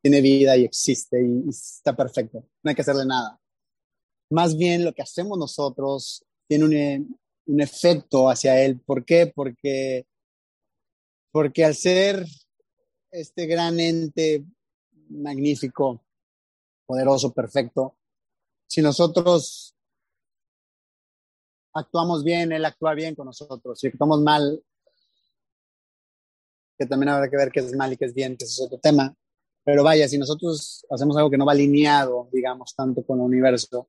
[0.01, 2.43] tiene vida y existe y, está perfecto.
[2.63, 3.39] No hay que hacerle nada.
[4.31, 8.79] Más bien lo que hacemos nosotros tiene un, un efecto hacia él.
[8.79, 9.31] ¿Por qué?
[9.35, 10.07] Porque,
[11.31, 12.25] porque al ser
[13.11, 14.43] este gran ente
[15.09, 16.03] magnífico,
[16.87, 17.95] poderoso, perfecto,
[18.75, 19.73] si nosotros
[21.73, 23.79] actuamos bien, Él actúa bien con nosotros.
[23.79, 24.61] Si actuamos mal,
[26.77, 28.77] que también habrá que ver qué es mal y qué es bien, que es otro
[28.79, 29.15] tema.
[29.63, 33.87] Pero vaya, si nosotros hacemos algo que no va alineado, digamos, tanto con el universo,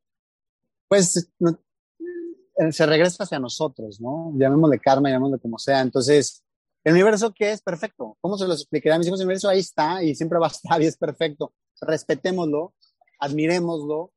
[0.86, 1.32] pues
[2.56, 4.32] eh, se regresa hacia nosotros, ¿no?
[4.38, 5.80] Llamémosle karma, llamémosle como sea.
[5.80, 6.44] Entonces,
[6.84, 8.16] el universo que es perfecto.
[8.20, 9.18] ¿Cómo se lo explicaría a mis hijos?
[9.18, 11.52] El universo ahí está y siempre va a estar y es perfecto.
[11.80, 12.72] Respetémoslo,
[13.18, 14.12] admirémoslo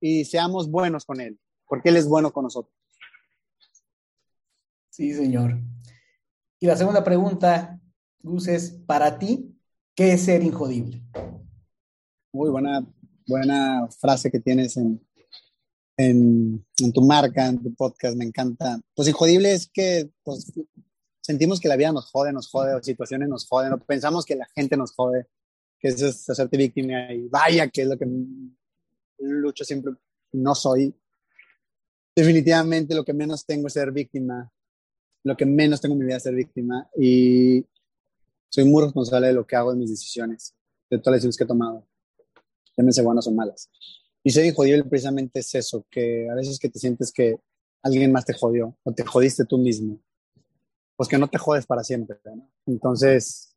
[0.00, 2.74] y seamos buenos con él, porque él es bueno con nosotros.
[4.88, 5.58] Sí, señor.
[6.58, 7.80] Y la segunda pregunta,
[8.20, 9.56] Gus, es, para ti,
[9.94, 11.02] ¿qué es ser injodible?
[12.32, 12.86] Muy buena,
[13.26, 15.00] buena frase que tienes en,
[15.96, 18.80] en, tu marca, en tu podcast, me encanta.
[18.94, 20.52] Pues injodible es que pues,
[21.20, 24.36] sentimos que la vida nos jode, nos jode, o situaciones nos joden, o pensamos que
[24.36, 25.26] la gente nos jode,
[25.78, 28.06] que eso es hacerte víctima y vaya, que es lo que
[29.20, 29.92] lucho siempre,
[30.32, 30.94] no soy.
[32.14, 34.50] Definitivamente lo que menos tengo es ser víctima
[35.22, 37.64] lo que menos tengo en mi vida es ser víctima y
[38.48, 40.54] soy muy responsable de lo que hago, de mis decisiones,
[40.90, 41.86] de todas las decisiones que he tomado,
[42.76, 43.70] llámense buenas o malas.
[44.22, 47.36] Y ser jodido precisamente es eso, que a veces que te sientes que
[47.82, 50.00] alguien más te jodió o te jodiste tú mismo,
[50.96, 52.18] pues que no te jodes para siempre.
[52.66, 53.56] Entonces,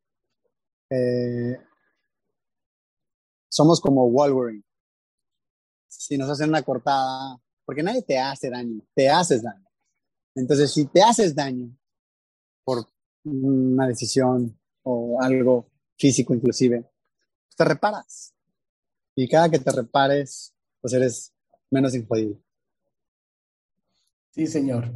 [0.90, 1.58] eh,
[3.50, 4.64] somos como Wolverine.
[6.00, 9.66] Si nos hacen una cortada, porque nadie te hace daño, te haces daño.
[10.36, 11.76] Entonces, si te haces daño
[12.64, 12.88] por
[13.24, 18.34] una decisión o algo físico inclusive, pues te reparas.
[19.16, 21.34] Y cada que te repares, pues eres
[21.70, 22.42] menos infodible.
[24.32, 24.92] Sí, señor.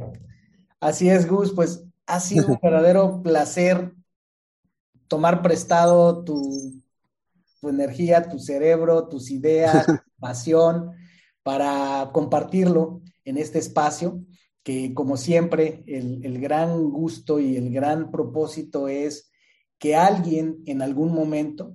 [0.80, 1.52] Así es, Gus.
[1.52, 3.94] Pues ha sido un verdadero placer
[5.06, 6.82] tomar prestado tu,
[7.60, 9.86] tu energía, tu cerebro, tus ideas,
[10.18, 10.92] pasión,
[11.42, 14.22] para compartirlo en este espacio
[14.62, 19.30] que como siempre el, el, gran gusto y el gran propósito es
[19.78, 21.74] que alguien en algún momento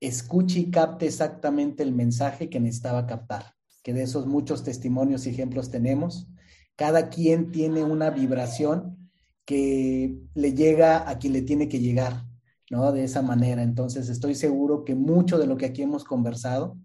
[0.00, 5.30] escuche y capte exactamente el mensaje que necesitaba captar, que de esos muchos testimonios y
[5.30, 6.28] ejemplos tenemos.
[6.76, 9.10] Cada quien tiene una vibración
[9.44, 12.24] que le llega a quien le tiene que llegar,
[12.70, 12.92] ¿no?
[12.92, 13.62] De esa manera.
[13.62, 16.78] Entonces estoy seguro que mucho de lo que aquí hemos conversado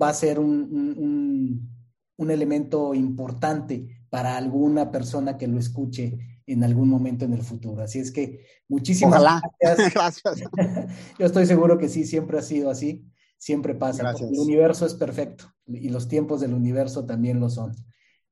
[0.00, 0.68] va a ser un,
[0.98, 1.70] un,
[2.16, 7.82] un elemento importante para alguna persona que lo escuche en algún momento en el futuro.
[7.82, 9.94] Así es que muchísimas gracias.
[9.94, 10.48] gracias.
[11.18, 13.04] Yo estoy seguro que sí, siempre ha sido así,
[13.38, 14.12] siempre pasa.
[14.12, 17.74] El universo es perfecto y los tiempos del universo también lo son.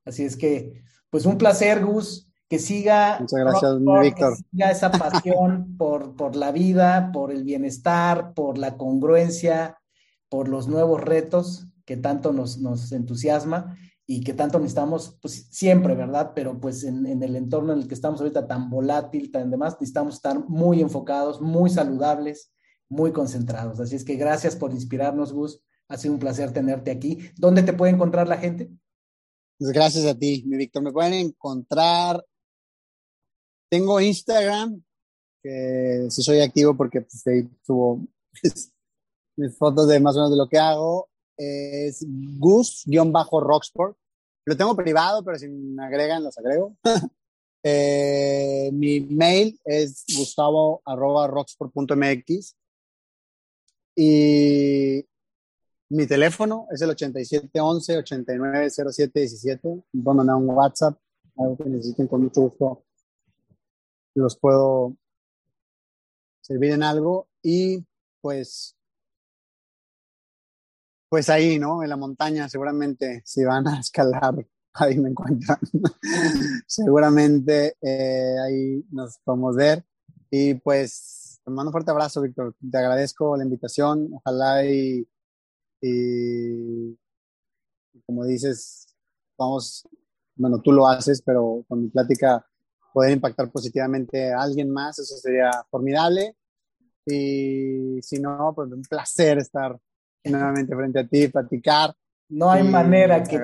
[0.05, 4.37] Así es que, pues un placer, Gus, que siga, Muchas gracias, Víctor.
[4.37, 9.79] Que siga esa pasión por, por la vida, por el bienestar, por la congruencia,
[10.33, 12.57] por los nuevos retos que tanto nos,
[12.91, 13.77] entusiasma
[14.07, 16.33] y que tanto necesitamos, pues siempre, ¿verdad?
[16.35, 20.15] Pero pues en, el entorno en el que estamos ahorita tan volátil, tan demás, necesitamos
[20.15, 22.51] estar muy enfocados, muy saludables,
[22.89, 23.79] muy concentrados.
[23.79, 25.63] Así es que gracias por inspirarnos, Gus.
[25.89, 27.19] Ha sido un placer tenerte aquí.
[27.37, 28.71] ¿Dónde te puede encontrar la gente?
[29.59, 30.83] Pues gracias a ti, mi Víctor.
[30.83, 32.25] Me pueden encontrar.
[33.71, 34.83] Tengo Instagram,
[35.43, 38.01] que sí soy activo porque pues, ahí subo
[39.37, 42.05] mis fotos de más o menos de lo que hago es
[42.39, 43.97] Gus-Roxport.
[44.45, 46.77] Lo tengo privado, pero si me agregan, los agrego.
[47.63, 52.57] eh, mi mail es gustavo.roxport.mx
[53.95, 55.07] y
[55.91, 59.85] mi teléfono es el 8711-890717.
[59.93, 60.99] Me pueden mandar un WhatsApp,
[61.37, 62.85] algo que necesiten con mucho gusto.
[64.15, 64.95] Los puedo
[66.41, 67.85] servir en algo y
[68.21, 68.77] pues
[71.13, 71.83] pues ahí, ¿no?
[71.83, 74.35] En la montaña, seguramente, si van a escalar,
[74.73, 75.59] ahí me encuentran.
[76.67, 79.85] seguramente eh, ahí nos podemos ver.
[80.31, 82.57] Y pues, te mando un fuerte abrazo, Víctor.
[82.59, 84.09] Te agradezco la invitación.
[84.11, 85.07] Ojalá y,
[85.83, 86.99] y,
[88.07, 88.87] como dices,
[89.37, 89.87] vamos,
[90.35, 92.43] bueno, tú lo haces, pero con mi plática
[92.95, 96.39] poder impactar positivamente a alguien más, eso sería formidable.
[97.05, 99.79] Y si no, pues un placer estar
[100.25, 101.95] nuevamente frente a ti, platicar.
[102.29, 103.39] No hay manera que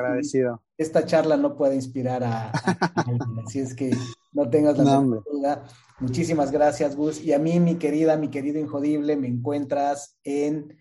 [0.78, 2.50] esta charla no pueda inspirar a,
[2.94, 3.20] alguien.
[3.44, 3.90] Así es que
[4.32, 5.64] no tengas la duda.
[6.00, 7.20] Muchísimas gracias, Gus.
[7.22, 10.78] Y a mí, mi querida, mi querido Injodible, me encuentras en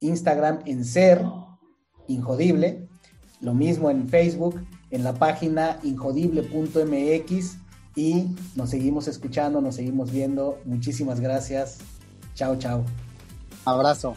[0.00, 1.24] Instagram en Ser
[2.08, 2.88] Injodible.
[3.40, 7.58] Lo mismo en Facebook, en la página injodible.mx.
[7.94, 10.58] Y nos seguimos escuchando, nos seguimos viendo.
[10.64, 11.78] Muchísimas gracias.
[12.34, 12.84] Chao, chao.
[13.64, 14.16] Abrazo.